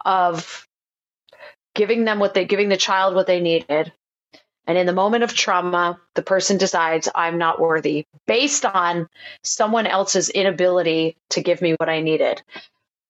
of 0.06 0.68
giving 1.76 2.04
them 2.04 2.20
what 2.20 2.34
they 2.34 2.46
giving 2.46 2.70
the 2.70 2.78
child 2.78 3.16
what 3.16 3.28
they 3.28 3.40
needed 3.40 3.94
and 4.70 4.78
in 4.78 4.86
the 4.86 4.94
moment 4.94 5.24
of 5.24 5.34
trauma, 5.34 6.00
the 6.14 6.22
person 6.22 6.60
decides 6.60 7.10
I'm 7.16 7.40
not 7.40 7.60
worthy 7.60 8.06
based 8.28 8.66
on 8.66 9.10
someone 9.42 9.88
else's 9.88 10.30
inability 10.30 11.18
to 11.32 11.42
give 11.42 11.60
me 11.60 11.72
what 11.72 11.90
I 11.90 12.02
needed. 12.02 12.44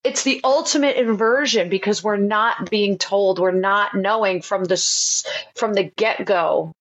It's 0.06 0.24
the 0.24 0.40
ultimate 0.46 0.96
inversion 0.96 1.68
because 1.68 2.02
we're 2.02 2.16
not 2.16 2.70
being 2.70 2.98
told, 2.98 3.40
we're 3.40 3.52
not 3.52 3.94
knowing 3.94 4.42
from 4.42 4.64
the 4.64 4.78
from 5.54 5.74
the 5.74 5.84
get-go 5.84 6.72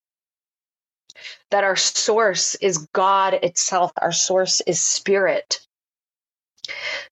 that 1.50 1.64
our 1.64 1.74
source 1.74 2.54
is 2.54 2.86
God 2.92 3.34
itself. 3.34 3.90
Our 4.00 4.12
source 4.12 4.60
is 4.60 4.80
spirit. 4.80 5.58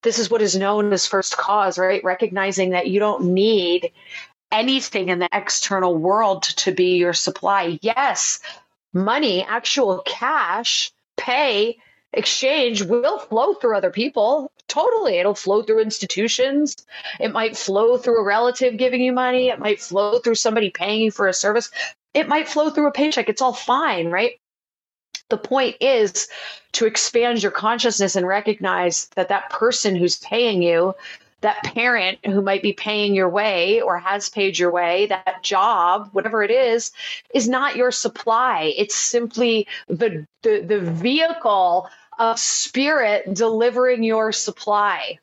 This 0.03 0.21
is 0.21 0.31
what 0.31 0.41
is 0.41 0.55
known 0.55 0.93
as 0.93 1.09
first 1.09 1.37
cause, 1.37 1.79
right? 1.79 2.05
Recognizing 2.05 2.71
that 2.71 2.87
you 2.87 3.01
don't 3.01 3.35
need 3.35 3.91
anything 4.53 5.09
in 5.09 5.19
the 5.19 5.29
external 5.33 5.95
world 5.97 6.43
to 6.45 6.73
be 6.73 6.97
your 6.97 7.13
supply. 7.13 7.79
Yes, 7.83 8.41
money, 8.93 9.45
actual 9.45 10.03
cash, 10.07 10.93
pay, 11.17 11.79
exchange 12.13 12.83
will 12.83 13.19
flow 13.19 13.55
through 13.55 13.77
other 13.77 13.91
people. 13.91 14.51
Totally. 14.69 15.19
It'll 15.19 15.35
flow 15.35 15.63
through 15.63 15.81
institutions. 15.81 16.87
It 17.21 17.33
might 17.33 17.57
flow 17.57 17.99
through 17.99 18.21
a 18.21 18.25
relative 18.25 18.77
giving 18.79 19.03
you 19.03 19.13
money. 19.13 19.49
It 19.49 19.59
might 19.59 19.81
flow 19.81 20.19
through 20.19 20.35
somebody 20.37 20.71
paying 20.71 21.03
you 21.03 21.11
for 21.11 21.29
a 21.29 21.35
service. 21.35 21.71
it 22.15 22.29
might 22.29 22.49
flow 22.49 22.71
through 22.71 22.87
a 22.89 22.93
paycheck. 22.93 23.29
It's 23.29 23.43
all 23.43 23.53
fine, 23.53 24.11
right? 24.11 24.41
The 25.29 25.37
point 25.37 25.77
is 25.81 26.29
to 26.73 26.87
expand 26.87 27.43
your 27.43 27.53
consciousness 27.53 28.17
and 28.17 28.27
recognize 28.27 29.09
that 29.17 29.29
that 29.29 29.51
person 29.51 29.95
who's 29.97 30.19
paying 30.19 30.63
you, 30.63 30.95
that 31.47 31.63
parent 31.63 32.19
who 32.27 32.43
might 32.43 32.61
be 32.61 32.73
paying 32.73 33.15
your 33.15 33.29
way 33.29 33.81
or 33.81 33.99
has 33.99 34.29
paid 34.29 34.59
your 34.59 34.73
way, 34.73 35.07
that 35.07 35.45
job, 35.45 36.09
whatever 36.11 36.43
it 36.43 36.51
is, 36.51 36.91
is 37.33 37.49
not 37.49 37.77
your 37.77 37.93
supply. 37.93 38.75
It's 38.77 38.97
simply 38.97 39.69
the 39.87 40.27
the, 40.43 40.59
the 40.59 40.81
vehicle 40.81 41.89
of 42.19 42.37
spirit 42.41 43.33
delivering 43.33 44.03
your 44.03 44.33
supply. 44.33 45.21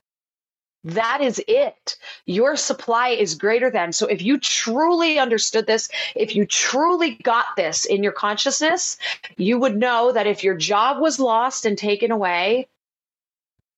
That 0.86 1.20
is 1.20 1.44
it. 1.46 1.98
Your 2.26 2.56
supply 2.56 3.10
is 3.10 3.36
greater 3.36 3.70
than. 3.70 3.92
So 3.92 4.08
if 4.08 4.22
you 4.22 4.40
truly 4.40 5.20
understood 5.20 5.68
this, 5.68 5.90
if 6.16 6.38
you 6.38 6.46
truly 6.46 7.16
got 7.24 7.48
this 7.58 7.84
in 7.84 8.02
your 8.02 8.14
consciousness, 8.14 8.98
you 9.36 9.60
would 9.60 9.76
know 9.76 10.14
that 10.14 10.28
if 10.28 10.42
your 10.42 10.56
job 10.56 11.02
was 11.02 11.20
lost 11.20 11.66
and 11.66 11.78
taken 11.78 12.12
away, 12.12 12.68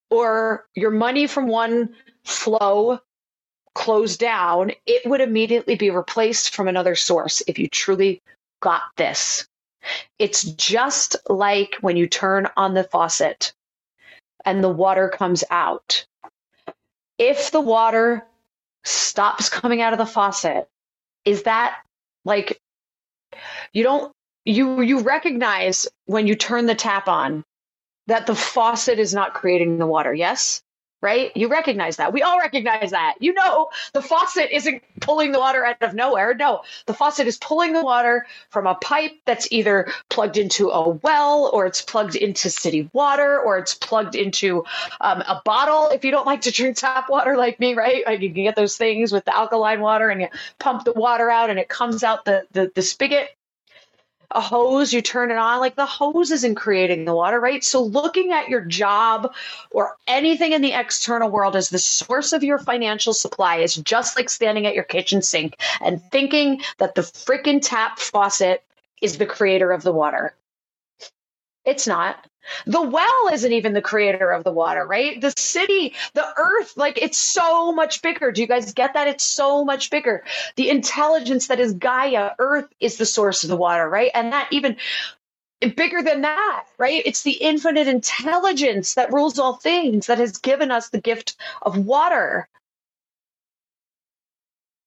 or 0.10 0.66
your 0.76 0.92
money 0.92 1.28
from 1.28 1.48
one 1.48 1.96
flow 2.26 3.00
closed 3.74 4.20
down, 4.20 4.72
it 4.86 5.10
would 5.10 5.22
immediately 5.22 5.76
be 5.76 5.90
replaced 5.90 6.54
from 6.54 6.68
another 6.68 6.96
source 6.96 7.42
if 7.48 7.60
you 7.60 7.68
truly 7.68 8.22
got 8.62 8.84
this. 8.98 9.48
It's 10.20 10.44
just 10.44 11.16
like 11.30 11.76
when 11.82 11.98
you 11.98 12.08
turn 12.08 12.48
on 12.58 12.74
the 12.74 12.84
faucet 12.84 13.54
and 14.44 14.64
the 14.64 14.70
water 14.70 15.10
comes 15.10 15.44
out 15.52 16.06
if 17.18 17.52
the 17.52 17.62
water 17.62 18.26
stops 18.84 19.50
coming 19.50 19.82
out 19.82 19.94
of 19.94 20.00
the 20.00 20.06
faucet, 20.06 20.68
is 21.24 21.44
that 21.44 21.78
like 22.24 22.60
you 23.74 23.84
don't 23.84 24.12
you 24.44 24.82
you 24.82 25.00
recognize 25.00 25.88
when 26.06 26.28
you 26.28 26.36
turn 26.36 26.66
the 26.66 26.76
tap 26.76 27.08
on 27.08 27.44
that 28.08 28.28
the 28.28 28.36
faucet 28.36 29.00
is 29.00 29.14
not 29.14 29.34
creating 29.34 29.78
the 29.78 29.88
water, 29.88 30.14
yes? 30.14 30.62
Right? 31.02 31.36
You 31.36 31.48
recognize 31.50 31.98
that. 31.98 32.14
We 32.14 32.22
all 32.24 32.40
recognize 32.40 32.92
that. 32.92 33.16
You 33.20 33.34
know, 33.34 33.70
the 33.94 34.02
faucet 34.02 34.50
isn't 34.52 34.82
pulling 35.02 35.32
the 35.32 35.40
water 35.40 35.66
out 35.66 35.82
of 35.82 35.94
nowhere. 35.94 36.34
No, 36.34 36.62
the 36.86 36.94
faucet 36.94 37.28
is 37.28 37.38
pulling 37.38 37.74
the 37.74 37.84
water 37.84 38.26
from 38.50 38.66
a 38.68 38.76
pipe 38.76 39.12
that's 39.26 39.48
either 39.52 39.92
plugged 40.10 40.38
into 40.38 40.70
a 40.70 40.90
well 40.90 41.50
or 41.54 41.66
it's 41.66 41.82
plugged 41.82 42.16
into 42.16 42.50
city 42.50 42.90
water 42.94 43.40
or 43.40 43.58
it's 43.58 43.76
plugged 43.76 44.16
into 44.16 44.64
um, 45.02 45.22
a 45.22 45.42
bottle. 45.46 45.90
If 45.90 46.06
you 46.06 46.12
don't 46.12 46.26
like 46.26 46.42
to 46.42 46.52
drink 46.52 46.78
tap 46.78 47.10
water 47.10 47.38
like 47.38 47.60
me, 47.60 47.76
right? 47.76 48.04
Like 48.06 48.22
you 48.22 48.34
can 48.34 48.44
get 48.44 48.56
those 48.56 48.78
things 48.78 49.12
with 49.12 49.26
the 49.26 49.36
alkaline 49.36 49.82
water 49.82 50.10
and 50.10 50.22
you 50.22 50.28
pump 50.60 50.86
the 50.86 50.94
water 50.94 51.30
out 51.30 51.50
and 51.50 51.60
it 51.60 51.70
comes 51.70 52.04
out 52.04 52.26
the, 52.26 52.46
the, 52.52 52.72
the 52.74 52.82
spigot 52.82 53.30
a 54.32 54.42
hose, 54.42 54.94
you 54.94 55.02
turn 55.02 55.32
it 55.32 55.38
on, 55.38 55.60
like 55.60 55.76
the 55.76 55.86
hose 55.86 56.32
isn't 56.32 56.56
creating 56.56 57.06
the 57.06 57.16
water, 57.16 57.40
right? 57.40 57.64
So 57.64 57.84
looking 57.84 58.32
at 58.32 58.50
your 58.50 58.62
job 58.62 59.34
or 59.72 59.98
anything 60.08 60.54
in 60.54 60.62
the 60.62 60.74
external 60.74 61.30
world 61.30 61.56
as 61.56 61.70
the 61.70 61.80
source 61.80 62.34
of 62.34 62.44
your 62.44 62.60
financial 62.60 63.14
supply 63.14 63.58
is 63.58 63.76
just 63.76 64.18
like 64.18 64.30
standing 64.30 64.66
at 64.66 64.76
your 64.76 64.84
kitchen 64.84 65.22
sink 65.22 65.58
and 65.82 66.02
thinking 66.12 66.62
that 66.78 66.96
the 66.96 67.02
freaking 67.02 67.60
tap 67.62 68.00
faucet 68.00 68.64
is 69.02 69.18
the 69.18 69.26
creator 69.26 69.72
of 69.72 69.84
the 69.84 69.92
water. 69.92 70.34
It's 71.66 71.88
not. 71.88 72.28
The 72.66 72.82
well 72.82 73.30
isn't 73.34 73.52
even 73.52 73.74
the 73.74 73.82
creator 73.82 74.32
of 74.32 74.44
the 74.44 74.52
water, 74.52 74.86
right? 74.86 75.20
The 75.20 75.34
city, 75.38 75.94
the 76.14 76.28
earth, 76.38 76.76
like 76.78 76.98
it's 77.02 77.18
so 77.18 77.72
much 77.72 78.02
bigger. 78.02 78.32
Do 78.32 78.42
you 78.42 78.48
guys 78.48 78.74
get 78.74 78.94
that? 78.94 79.08
It's 79.08 79.24
so 79.24 79.66
much 79.66 79.90
bigger. 79.90 80.24
The 80.56 80.70
intelligence 80.70 81.48
that 81.48 81.60
is 81.60 81.74
Gaia, 81.74 82.32
earth 82.40 82.68
is 82.80 82.98
the 82.98 83.06
source 83.06 83.44
of 83.44 83.50
the 83.50 83.58
water, 83.58 83.88
right? 83.90 84.12
And 84.14 84.34
that 84.34 84.48
even 84.52 84.78
bigger 85.76 86.02
than 86.04 86.22
that, 86.22 86.66
right? 86.78 87.02
It's 87.06 87.24
the 87.24 87.32
infinite 87.32 87.88
intelligence 87.88 88.96
that 88.96 89.14
rules 89.14 89.40
all 89.40 89.56
things 89.56 90.08
that 90.08 90.20
has 90.20 90.38
given 90.38 90.72
us 90.72 90.90
the 90.90 91.02
gift 91.02 91.36
of 91.62 91.78
water 91.78 92.48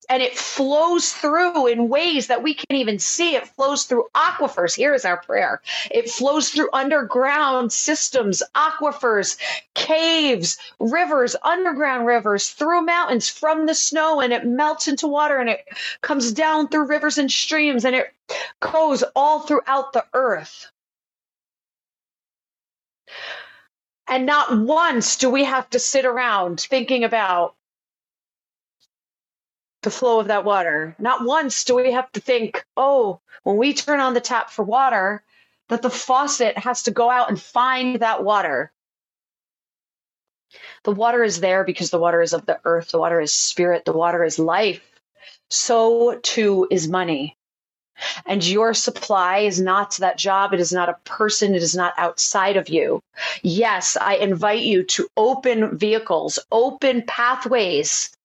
and 0.09 0.23
it 0.23 0.37
flows 0.37 1.13
through 1.13 1.67
in 1.67 1.89
ways 1.89 2.29
that 2.29 2.43
we 2.43 2.55
can't 2.55 2.79
even 2.79 2.99
see. 2.99 3.35
It 3.35 3.47
flows 3.49 3.85
through 3.85 4.09
aquifers. 4.15 4.75
Here 4.75 4.95
is 4.95 5.05
our 5.05 5.19
prayer. 5.19 5.61
It 5.91 6.11
flows 6.11 6.51
through 6.51 6.71
underground 6.73 7.73
systems, 7.73 8.43
aquifers, 8.55 9.37
caves, 9.75 10.59
rivers, 10.81 11.37
underground 11.43 12.07
rivers, 12.07 12.51
through 12.51 12.83
mountains, 12.83 13.29
from 13.29 13.67
the 13.67 13.75
snow, 13.75 14.21
and 14.21 14.33
it 14.33 14.47
melts 14.47 14.89
into 14.89 15.07
water 15.07 15.39
and 15.39 15.51
it 15.51 15.67
comes 16.01 16.33
down 16.33 16.69
through 16.69 16.87
rivers 16.87 17.19
and 17.19 17.31
streams 17.31 17.85
and 17.85 17.95
it 17.95 18.15
goes 18.61 19.05
all 19.15 19.41
throughout 19.41 19.93
the 19.93 20.05
earth. 20.15 20.71
And 24.11 24.25
not 24.25 24.59
once 24.59 25.17
do 25.17 25.29
we 25.29 25.45
have 25.45 25.69
to 25.71 25.79
sit 25.79 26.07
around 26.07 26.61
thinking 26.61 27.05
about 27.05 27.55
the 29.83 29.91
flow 29.91 30.21
of 30.21 30.29
that 30.29 30.45
water. 30.45 30.97
Not 30.99 31.25
once 31.25 31.65
do 31.65 31.75
we 31.75 31.93
have 31.93 32.11
to 32.13 32.21
think, 32.21 32.65
oh, 32.77 33.21
when 33.43 33.57
we 33.57 33.75
turn 33.75 34.01
on 34.01 34.15
the 34.15 34.21
tap 34.21 34.51
for 34.51 34.65
water, 34.65 35.23
that 35.69 35.83
the 35.83 35.91
faucet 35.91 36.59
has 36.59 36.85
to 36.85 36.91
go 36.91 37.11
out 37.11 37.29
and 37.29 37.41
find 37.41 38.01
that 38.01 38.25
water. 38.25 38.73
The 40.85 40.93
water 40.93 41.23
is 41.23 41.41
there 41.41 41.65
because 41.65 41.91
the 41.91 41.99
water 41.99 42.23
is 42.23 42.33
of 42.33 42.47
the 42.47 42.59
earth, 42.65 42.91
the 42.91 42.99
water 42.99 43.21
is 43.21 43.33
spirit, 43.33 43.85
the 43.85 43.93
water 43.93 44.25
is 44.25 44.39
life. 44.39 44.83
So 45.51 46.19
too 46.23 46.67
is 46.71 46.89
money. 46.89 47.37
And 48.27 48.47
your 48.47 48.75
supply 48.75 49.39
is 49.39 49.61
not 49.61 49.97
that 49.97 50.19
job. 50.19 50.55
It 50.55 50.61
is 50.61 50.73
not 50.73 50.89
a 50.89 50.97
person. 51.05 51.57
It 51.57 51.63
is 51.63 51.75
not 51.75 51.95
outside 51.97 52.57
of 52.57 52.69
you. 52.69 53.03
Yes, 53.43 53.97
I 54.01 54.15
invite 54.15 54.63
you 54.63 54.85
to 54.85 55.09
open 55.17 55.77
vehicles, 55.77 56.39
open 56.53 57.03
pathways 57.03 58.17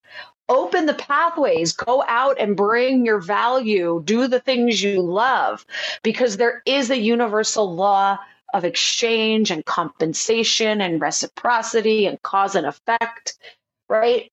open 0.49 0.86
the 0.86 0.93
pathways, 0.93 1.73
go 1.73 2.03
out 2.08 2.39
and 2.39 2.58
bring 2.58 3.06
your 3.06 3.19
value, 3.19 4.01
do 4.03 4.27
the 4.27 4.39
things 4.39 4.82
you 4.82 5.01
love, 5.01 5.65
because 6.03 6.38
there 6.38 6.62
is 6.65 6.89
a 6.89 6.97
universal 6.97 7.73
law 7.73 8.17
of 8.53 8.65
exchange 8.65 9.51
and 9.51 9.65
compensation 9.65 10.82
and 10.82 11.01
reciprocity 11.01 12.06
and 12.06 12.21
cause 12.21 12.56
and 12.56 12.67
effect, 12.67 13.36
right? 13.89 14.32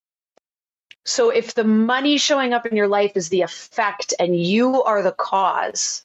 So 1.05 1.31
if 1.31 1.55
the 1.55 1.65
money 1.65 2.19
showing 2.19 2.53
up 2.53 2.67
in 2.67 2.77
your 2.77 2.89
life 2.89 3.13
is 3.15 3.31
the 3.31 3.43
effect 3.43 4.13
and 4.19 4.39
you 4.39 4.83
are 4.83 5.03
the 5.03 5.13
cause, 5.13 6.05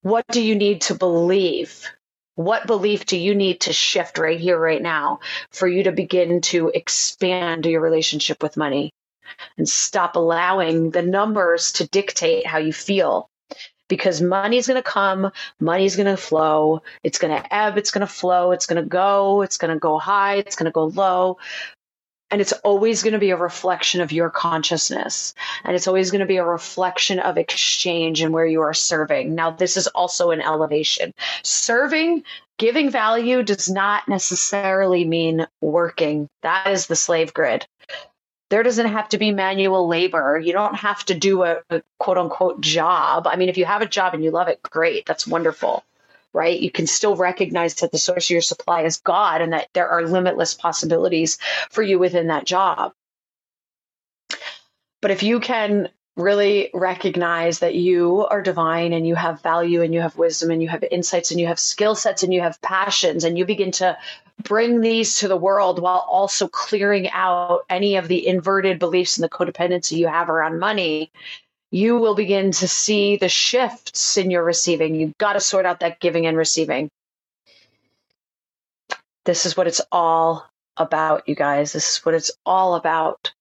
what 0.00 0.26
do 0.28 0.40
you 0.42 0.54
need 0.54 0.80
to 0.82 0.94
believe? 0.94 1.86
What 2.34 2.66
belief 2.66 3.04
do 3.04 3.18
you 3.18 3.34
need 3.34 3.60
to 3.62 3.72
shift 3.72 4.16
right 4.18 4.40
here, 4.40 4.58
right 4.58 4.80
now, 4.80 5.20
for 5.50 5.68
you 5.68 5.84
to 5.84 5.92
begin 5.92 6.40
to 6.42 6.68
expand 6.74 7.66
your 7.66 7.80
relationship 7.80 8.42
with 8.42 8.56
money 8.56 8.90
and 9.58 9.68
stop 9.68 10.16
allowing 10.16 10.90
the 10.90 11.02
numbers 11.02 11.72
to 11.72 11.86
dictate 11.88 12.46
how 12.46 12.58
you 12.58 12.72
feel? 12.72 13.28
Because 13.88 14.22
money 14.22 14.56
is 14.56 14.66
going 14.66 14.82
to 14.82 14.90
come, 14.90 15.30
money 15.60 15.84
is 15.84 15.96
going 15.96 16.06
to 16.06 16.16
flow, 16.16 16.82
it's 17.02 17.18
going 17.18 17.36
to 17.36 17.54
ebb, 17.54 17.76
it's 17.76 17.90
going 17.90 18.06
to 18.06 18.12
flow, 18.12 18.52
it's 18.52 18.64
going 18.64 18.82
to 18.82 18.88
go, 18.88 19.42
it's 19.42 19.58
going 19.58 19.72
to 19.72 19.78
go 19.78 19.98
high, 19.98 20.36
it's 20.36 20.56
going 20.56 20.64
to 20.64 20.72
go 20.72 20.86
low 20.86 21.38
and 22.32 22.40
it's 22.40 22.52
always 22.64 23.02
going 23.02 23.12
to 23.12 23.18
be 23.18 23.30
a 23.30 23.36
reflection 23.36 24.00
of 24.00 24.10
your 24.10 24.30
consciousness. 24.30 25.34
And 25.64 25.76
it's 25.76 25.86
always 25.86 26.10
going 26.10 26.20
to 26.20 26.26
be 26.26 26.38
a 26.38 26.44
reflection 26.44 27.20
of 27.20 27.36
exchange 27.36 28.22
and 28.22 28.32
where 28.32 28.46
you 28.46 28.62
are 28.62 28.72
serving. 28.72 29.34
Now 29.34 29.50
this 29.50 29.76
is 29.76 29.86
also 29.88 30.30
an 30.30 30.40
elevation. 30.40 31.12
Serving 31.42 32.24
giving 32.58 32.90
value 32.90 33.42
does 33.42 33.68
not 33.68 34.08
necessarily 34.08 35.04
mean 35.04 35.46
working. 35.60 36.28
That 36.40 36.68
is 36.68 36.86
the 36.86 36.96
slave 36.96 37.34
grid. 37.34 37.66
There 38.48 38.62
doesn't 38.62 38.86
have 38.86 39.10
to 39.10 39.18
be 39.18 39.30
manual 39.30 39.86
labor. 39.86 40.38
You 40.38 40.52
don't 40.52 40.76
have 40.76 41.04
to 41.06 41.14
do 41.14 41.42
a, 41.42 41.58
a 41.68 41.82
quote 41.98 42.16
unquote 42.16 42.62
job. 42.62 43.26
I 43.26 43.36
mean 43.36 43.50
if 43.50 43.58
you 43.58 43.66
have 43.66 43.82
a 43.82 43.86
job 43.86 44.14
and 44.14 44.24
you 44.24 44.30
love 44.30 44.48
it 44.48 44.62
great. 44.62 45.04
That's 45.04 45.26
wonderful 45.26 45.84
right? 46.32 46.58
You 46.58 46.70
can 46.70 46.86
still 46.86 47.16
recognize 47.16 47.74
that 47.76 47.92
the 47.92 47.98
source 47.98 48.26
of 48.26 48.30
your 48.30 48.40
supply 48.40 48.82
is 48.82 48.98
God 48.98 49.40
and 49.40 49.52
that 49.52 49.68
there 49.74 49.88
are 49.88 50.06
limitless 50.06 50.54
possibilities 50.54 51.38
for 51.70 51.82
you 51.82 51.98
within 51.98 52.28
that 52.28 52.44
job. 52.44 52.92
But 55.00 55.10
if 55.10 55.22
you 55.22 55.40
can 55.40 55.88
really 56.16 56.70
recognize 56.74 57.60
that 57.60 57.74
you 57.74 58.26
are 58.26 58.42
divine 58.42 58.92
and 58.92 59.06
you 59.06 59.14
have 59.14 59.42
value 59.42 59.82
and 59.82 59.94
you 59.94 60.00
have 60.00 60.16
wisdom 60.18 60.50
and 60.50 60.62
you 60.62 60.68
have 60.68 60.84
insights 60.90 61.30
and 61.30 61.40
you 61.40 61.46
have 61.46 61.58
skill 61.58 61.94
sets 61.94 62.22
and 62.22 62.34
you 62.34 62.40
have 62.42 62.60
passions 62.60 63.24
and 63.24 63.38
you 63.38 63.46
begin 63.46 63.70
to 63.72 63.96
bring 64.42 64.80
these 64.80 65.16
to 65.18 65.28
the 65.28 65.36
world 65.36 65.80
while 65.80 66.06
also 66.08 66.48
clearing 66.48 67.08
out 67.10 67.60
any 67.70 67.96
of 67.96 68.08
the 68.08 68.26
inverted 68.26 68.78
beliefs 68.78 69.16
and 69.16 69.24
the 69.24 69.28
codependency 69.28 69.96
you 69.96 70.06
have 70.06 70.28
around 70.28 70.58
money 70.58 71.10
you 71.72 71.96
will 71.96 72.14
begin 72.14 72.52
to 72.52 72.68
see 72.68 73.16
the 73.16 73.30
shifts 73.30 74.18
in 74.18 74.30
your 74.30 74.44
receiving. 74.44 74.94
You've 74.94 75.16
got 75.16 75.32
to 75.32 75.40
sort 75.40 75.64
out 75.66 75.80
that 75.80 76.00
giving 76.00 76.26
and 76.26 76.36
receiving. 76.36 76.90
This 79.24 79.46
is 79.46 79.56
what 79.56 79.66
it's 79.66 79.80
all 79.90 80.46
about, 80.76 81.28
you 81.28 81.34
guys. 81.34 81.72
This 81.72 81.96
is 81.96 82.04
what 82.04 82.14
it's 82.14 82.30
all 82.44 82.74
about. 82.74 83.32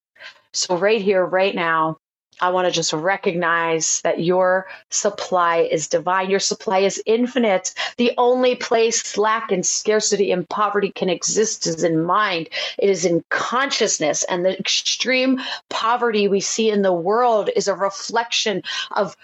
So, 0.53 0.77
right 0.77 1.01
here, 1.01 1.25
right 1.25 1.53
now, 1.53 1.97
I 2.41 2.49
want 2.49 2.67
to 2.67 2.71
just 2.71 2.91
recognize 2.91 4.01
that 4.01 4.19
your 4.19 4.67
supply 4.89 5.57
is 5.59 5.87
divine. 5.87 6.29
Your 6.29 6.39
supply 6.39 6.79
is 6.79 7.01
infinite. 7.05 7.73
The 7.97 8.11
only 8.17 8.55
place 8.55 9.17
lack 9.17 9.51
and 9.51 9.65
scarcity 9.65 10.31
and 10.31 10.49
poverty 10.49 10.91
can 10.91 11.09
exist 11.09 11.67
is 11.67 11.83
in 11.83 12.03
mind. 12.03 12.49
It 12.79 12.89
is 12.89 13.05
in 13.05 13.23
consciousness. 13.29 14.23
And 14.23 14.43
the 14.43 14.59
extreme 14.59 15.39
poverty 15.69 16.27
we 16.27 16.41
see 16.41 16.69
in 16.69 16.81
the 16.81 16.93
world 16.93 17.49
is 17.55 17.67
a 17.67 17.75
reflection 17.75 18.63
of 18.91 19.15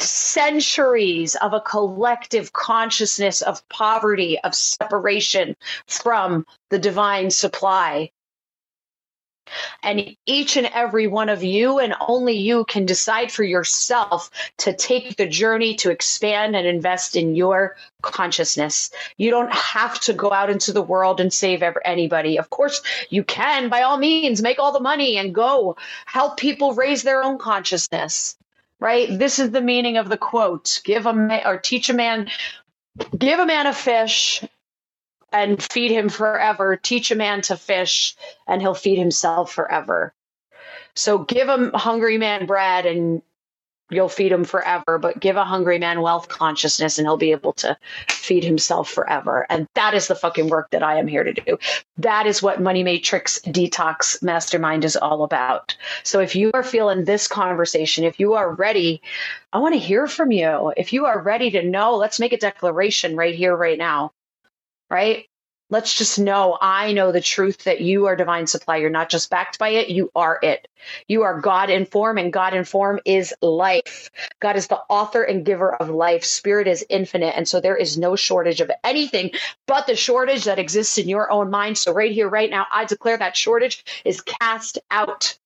centuries 0.00 1.34
of 1.36 1.52
a 1.52 1.60
collective 1.60 2.52
consciousness 2.52 3.42
of 3.42 3.68
poverty, 3.68 4.38
of 4.40 4.54
separation 4.54 5.56
from 5.86 6.46
the 6.70 6.78
divine 6.78 7.30
supply. 7.30 8.10
And 9.82 10.16
each 10.26 10.56
and 10.56 10.66
every 10.66 11.06
one 11.06 11.28
of 11.28 11.42
you, 11.42 11.78
and 11.78 11.94
only 12.00 12.36
you, 12.36 12.64
can 12.64 12.86
decide 12.86 13.30
for 13.30 13.44
yourself 13.44 14.30
to 14.58 14.72
take 14.72 15.16
the 15.16 15.26
journey 15.26 15.74
to 15.76 15.90
expand 15.90 16.56
and 16.56 16.66
invest 16.66 17.16
in 17.16 17.34
your 17.34 17.76
consciousness. 18.02 18.90
You 19.16 19.30
don't 19.30 19.52
have 19.52 19.98
to 20.00 20.12
go 20.12 20.32
out 20.32 20.50
into 20.50 20.72
the 20.72 20.82
world 20.82 21.20
and 21.20 21.32
save 21.32 21.62
anybody. 21.84 22.38
Of 22.38 22.50
course, 22.50 22.82
you 23.10 23.24
can, 23.24 23.68
by 23.68 23.82
all 23.82 23.98
means, 23.98 24.42
make 24.42 24.58
all 24.58 24.72
the 24.72 24.80
money 24.80 25.16
and 25.16 25.34
go 25.34 25.76
help 26.06 26.36
people 26.36 26.74
raise 26.74 27.02
their 27.02 27.22
own 27.22 27.38
consciousness. 27.38 28.36
Right? 28.80 29.18
This 29.18 29.40
is 29.40 29.50
the 29.50 29.60
meaning 29.60 29.96
of 29.96 30.08
the 30.08 30.16
quote 30.16 30.80
give 30.84 31.06
a 31.06 31.12
man 31.12 31.42
or 31.44 31.58
teach 31.58 31.90
a 31.90 31.94
man, 31.94 32.30
give 33.16 33.40
a 33.40 33.46
man 33.46 33.66
a 33.66 33.72
fish 33.72 34.44
and 35.32 35.62
feed 35.62 35.90
him 35.90 36.08
forever. 36.08 36.76
Teach 36.76 37.10
a 37.10 37.16
man 37.16 37.42
to 37.42 37.56
fish, 37.56 38.16
and 38.46 38.60
he'll 38.60 38.74
feed 38.74 38.98
himself 38.98 39.52
forever. 39.52 40.12
So 40.94 41.18
give 41.18 41.48
a 41.48 41.76
hungry 41.76 42.18
man 42.18 42.46
bread, 42.46 42.86
and 42.86 43.22
you'll 43.90 44.08
feed 44.08 44.32
him 44.32 44.44
forever. 44.44 44.98
But 44.98 45.20
give 45.20 45.36
a 45.36 45.44
hungry 45.44 45.78
man 45.78 46.00
wealth 46.00 46.28
consciousness, 46.28 46.98
and 46.98 47.06
he'll 47.06 47.16
be 47.16 47.32
able 47.32 47.52
to 47.54 47.76
feed 48.08 48.42
himself 48.42 48.90
forever. 48.90 49.46
And 49.48 49.66
that 49.74 49.94
is 49.94 50.08
the 50.08 50.14
fucking 50.14 50.48
work 50.48 50.70
that 50.70 50.82
I 50.82 50.98
am 50.98 51.06
here 51.06 51.24
to 51.24 51.32
do. 51.32 51.58
That 51.98 52.26
is 52.26 52.42
what 52.42 52.60
Money 52.60 52.82
Matrix 52.82 53.38
Detox 53.40 54.22
Mastermind 54.22 54.84
is 54.84 54.96
all 54.96 55.24
about. 55.24 55.76
So 56.02 56.20
if 56.20 56.34
you 56.34 56.50
are 56.54 56.64
feeling 56.64 57.04
this 57.04 57.28
conversation, 57.28 58.04
if 58.04 58.18
you 58.18 58.34
are 58.34 58.52
ready, 58.52 59.02
I 59.52 59.58
want 59.58 59.74
to 59.74 59.80
hear 59.80 60.06
from 60.06 60.32
you. 60.32 60.72
If 60.76 60.92
you 60.92 61.06
are 61.06 61.20
ready 61.20 61.50
to 61.52 61.62
know, 61.62 61.96
let's 61.96 62.20
make 62.20 62.32
a 62.32 62.38
declaration 62.38 63.16
right 63.16 63.34
here, 63.34 63.56
right 63.56 63.78
now 63.78 64.12
right? 64.90 65.26
Let's 65.70 65.94
just 65.94 66.18
know 66.18 66.56
I 66.60 66.92
know 66.92 67.12
the 67.12 67.20
truth 67.20 67.64
that 67.64 67.82
you 67.82 68.06
are 68.06 68.16
divine 68.16 68.46
supply. 68.46 68.78
You're 68.78 68.88
not 68.88 69.10
just 69.10 69.28
backed 69.28 69.58
by 69.58 69.70
it, 69.70 69.90
you 69.90 70.10
are 70.16 70.38
it. 70.42 70.66
You 71.08 71.22
are 71.22 71.40
God 71.40 71.68
in 71.68 71.84
form, 71.84 72.16
and 72.16 72.32
God 72.32 72.54
in 72.54 72.64
form 72.64 73.00
is 73.04 73.34
life. 73.42 74.10
God 74.40 74.56
is 74.56 74.68
the 74.68 74.80
author 74.88 75.22
and 75.22 75.44
giver 75.44 75.74
of 75.74 75.90
life. 75.90 76.24
Spirit 76.24 76.68
is 76.68 76.86
infinite. 76.88 77.34
And 77.36 77.46
so 77.46 77.60
there 77.60 77.76
is 77.76 77.98
no 77.98 78.16
shortage 78.16 78.62
of 78.62 78.70
anything 78.82 79.32
but 79.66 79.86
the 79.86 79.96
shortage 79.96 80.44
that 80.44 80.58
exists 80.58 80.96
in 80.96 81.08
your 81.08 81.30
own 81.30 81.50
mind. 81.50 81.76
So, 81.76 81.92
right 81.92 82.12
here, 82.12 82.28
right 82.28 82.50
now, 82.50 82.66
I 82.72 82.86
declare 82.86 83.18
that 83.18 83.36
shortage 83.36 83.84
is 84.06 84.22
cast 84.22 84.78
out. 84.90 85.38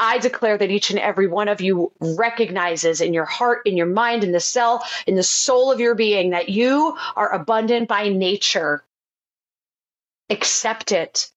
I 0.00 0.18
declare 0.18 0.56
that 0.56 0.70
each 0.70 0.90
and 0.90 0.98
every 0.98 1.26
one 1.26 1.48
of 1.48 1.60
you 1.60 1.92
recognizes 2.00 3.00
in 3.00 3.12
your 3.12 3.26
heart, 3.26 3.62
in 3.66 3.76
your 3.76 3.86
mind, 3.86 4.24
in 4.24 4.32
the 4.32 4.40
cell, 4.40 4.82
in 5.06 5.14
the 5.14 5.22
soul 5.22 5.70
of 5.70 5.78
your 5.78 5.94
being 5.94 6.30
that 6.30 6.48
you 6.48 6.96
are 7.14 7.32
abundant 7.32 7.86
by 7.86 8.08
nature. 8.08 8.82
Accept 10.30 10.90
it. 10.90 11.30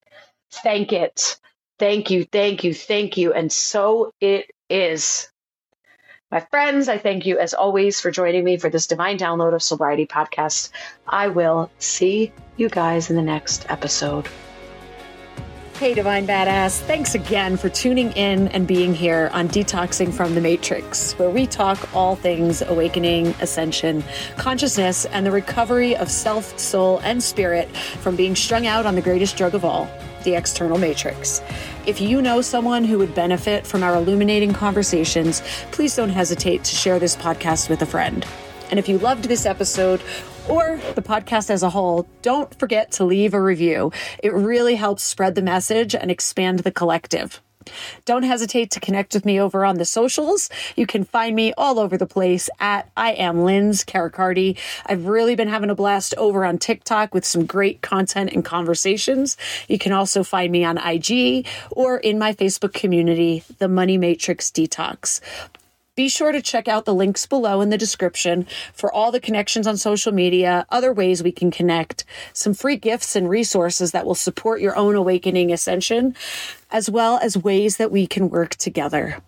Thank 0.51 0.93
it. 0.93 1.37
Thank 1.77 2.09
you, 2.09 2.23
thank 2.23 2.63
you, 2.63 2.73
thank 2.73 3.17
you. 3.17 3.33
And 3.33 3.51
so 3.51 4.13
it 4.21 4.51
is. 4.69 5.29
My 6.31 6.39
friends, 6.39 6.87
I 6.87 6.97
thank 6.97 7.25
you 7.25 7.37
as 7.37 7.53
always 7.53 7.99
for 7.99 8.11
joining 8.11 8.43
me 8.43 8.57
for 8.57 8.69
this 8.69 8.87
Divine 8.87 9.17
Download 9.17 9.53
of 9.53 9.61
Soulbriety 9.61 10.07
podcast. 10.07 10.69
I 11.07 11.27
will 11.27 11.69
see 11.79 12.31
you 12.55 12.69
guys 12.69 13.09
in 13.09 13.15
the 13.15 13.21
next 13.21 13.69
episode. 13.69 14.27
Hey, 15.83 15.93
Divine 15.93 16.25
Badass. 16.25 16.79
Thanks 16.79 17.13
again 17.13 17.57
for 17.57 17.67
tuning 17.67 18.13
in 18.13 18.47
and 18.47 18.65
being 18.65 18.93
here 18.93 19.29
on 19.33 19.49
Detoxing 19.49 20.13
from 20.13 20.33
the 20.33 20.39
Matrix, 20.39 21.11
where 21.19 21.29
we 21.29 21.45
talk 21.45 21.93
all 21.93 22.15
things 22.15 22.61
awakening, 22.61 23.35
ascension, 23.41 24.01
consciousness, 24.37 25.03
and 25.03 25.25
the 25.25 25.31
recovery 25.31 25.93
of 25.97 26.09
self, 26.09 26.57
soul, 26.57 27.01
and 27.03 27.21
spirit 27.21 27.67
from 27.75 28.15
being 28.15 28.33
strung 28.33 28.65
out 28.65 28.85
on 28.85 28.95
the 28.95 29.01
greatest 29.01 29.35
drug 29.35 29.55
of 29.55 29.65
all, 29.65 29.91
the 30.23 30.35
external 30.35 30.77
matrix. 30.77 31.41
If 31.85 31.99
you 31.99 32.21
know 32.21 32.39
someone 32.39 32.85
who 32.85 32.97
would 32.99 33.13
benefit 33.13 33.67
from 33.67 33.83
our 33.83 33.97
illuminating 33.97 34.53
conversations, 34.53 35.41
please 35.71 35.93
don't 35.97 36.11
hesitate 36.11 36.63
to 36.63 36.75
share 36.77 36.97
this 36.97 37.17
podcast 37.17 37.69
with 37.69 37.81
a 37.81 37.85
friend. 37.85 38.25
And 38.71 38.79
if 38.79 38.87
you 38.87 38.99
loved 38.99 39.25
this 39.25 39.45
episode 39.45 40.01
or 40.49 40.79
the 40.95 41.01
podcast 41.01 41.49
as 41.49 41.63
a 41.63 41.69
whole, 41.69 42.07
don't 42.21 42.57
forget 42.59 42.91
to 42.93 43.05
leave 43.05 43.33
a 43.33 43.41
review. 43.41 43.91
It 44.21 44.33
really 44.33 44.75
helps 44.75 45.03
spread 45.03 45.35
the 45.35 45.41
message 45.41 45.95
and 45.95 46.11
expand 46.11 46.59
the 46.59 46.71
collective. 46.71 47.41
Don't 48.05 48.23
hesitate 48.23 48.71
to 48.71 48.79
connect 48.79 49.13
with 49.13 49.25
me 49.25 49.39
over 49.39 49.63
on 49.65 49.77
the 49.77 49.85
socials. 49.85 50.49
You 50.75 50.85
can 50.85 51.03
find 51.03 51.35
me 51.35 51.53
all 51.57 51.79
over 51.79 51.97
the 51.97 52.05
place 52.05 52.49
at 52.59 52.89
I 52.97 53.13
am 53.13 53.43
Linz 53.43 53.85
Caricardi. 53.85 54.57
I've 54.85 55.05
really 55.05 55.35
been 55.35 55.47
having 55.47 55.69
a 55.69 55.75
blast 55.75 56.13
over 56.17 56.45
on 56.45 56.57
TikTok 56.57 57.13
with 57.13 57.25
some 57.25 57.45
great 57.45 57.81
content 57.81 58.31
and 58.33 58.43
conversations. 58.43 59.37
You 59.67 59.79
can 59.79 59.93
also 59.93 60.23
find 60.23 60.51
me 60.51 60.65
on 60.65 60.77
IG 60.77 61.47
or 61.71 61.97
in 61.97 62.19
my 62.19 62.33
Facebook 62.33 62.73
community, 62.73 63.43
The 63.59 63.69
Money 63.69 63.97
Matrix 63.97 64.51
Detox. 64.51 65.21
Be 65.95 66.09
sure 66.09 66.31
to 66.31 66.41
check 66.41 66.67
out 66.67 66.85
the 66.85 66.93
links 66.95 67.27
below 67.27 67.61
in 67.61 67.69
the 67.69 67.77
description 67.77 68.47
for 68.73 68.91
all 68.91 69.11
the 69.11 69.19
connections 69.19 69.67
on 69.67 69.77
social 69.77 70.11
media, 70.11 70.65
other 70.69 70.91
ways 70.91 71.21
we 71.21 71.31
can 71.31 71.51
connect, 71.51 72.03
some 72.33 72.55
free 72.55 72.77
gifts 72.77 73.15
and 73.15 73.29
resources 73.29 73.91
that 73.91 74.03
will 74.03 74.15
support 74.15 74.59
your 74.59 74.75
own 74.75 74.95
awakening 74.95 75.53
ascension, 75.53 76.15
as 76.71 76.89
well 76.89 77.19
as 77.21 77.37
ways 77.37 77.77
that 77.77 77.91
we 77.91 78.07
can 78.07 78.31
work 78.31 78.55
together. 78.55 79.21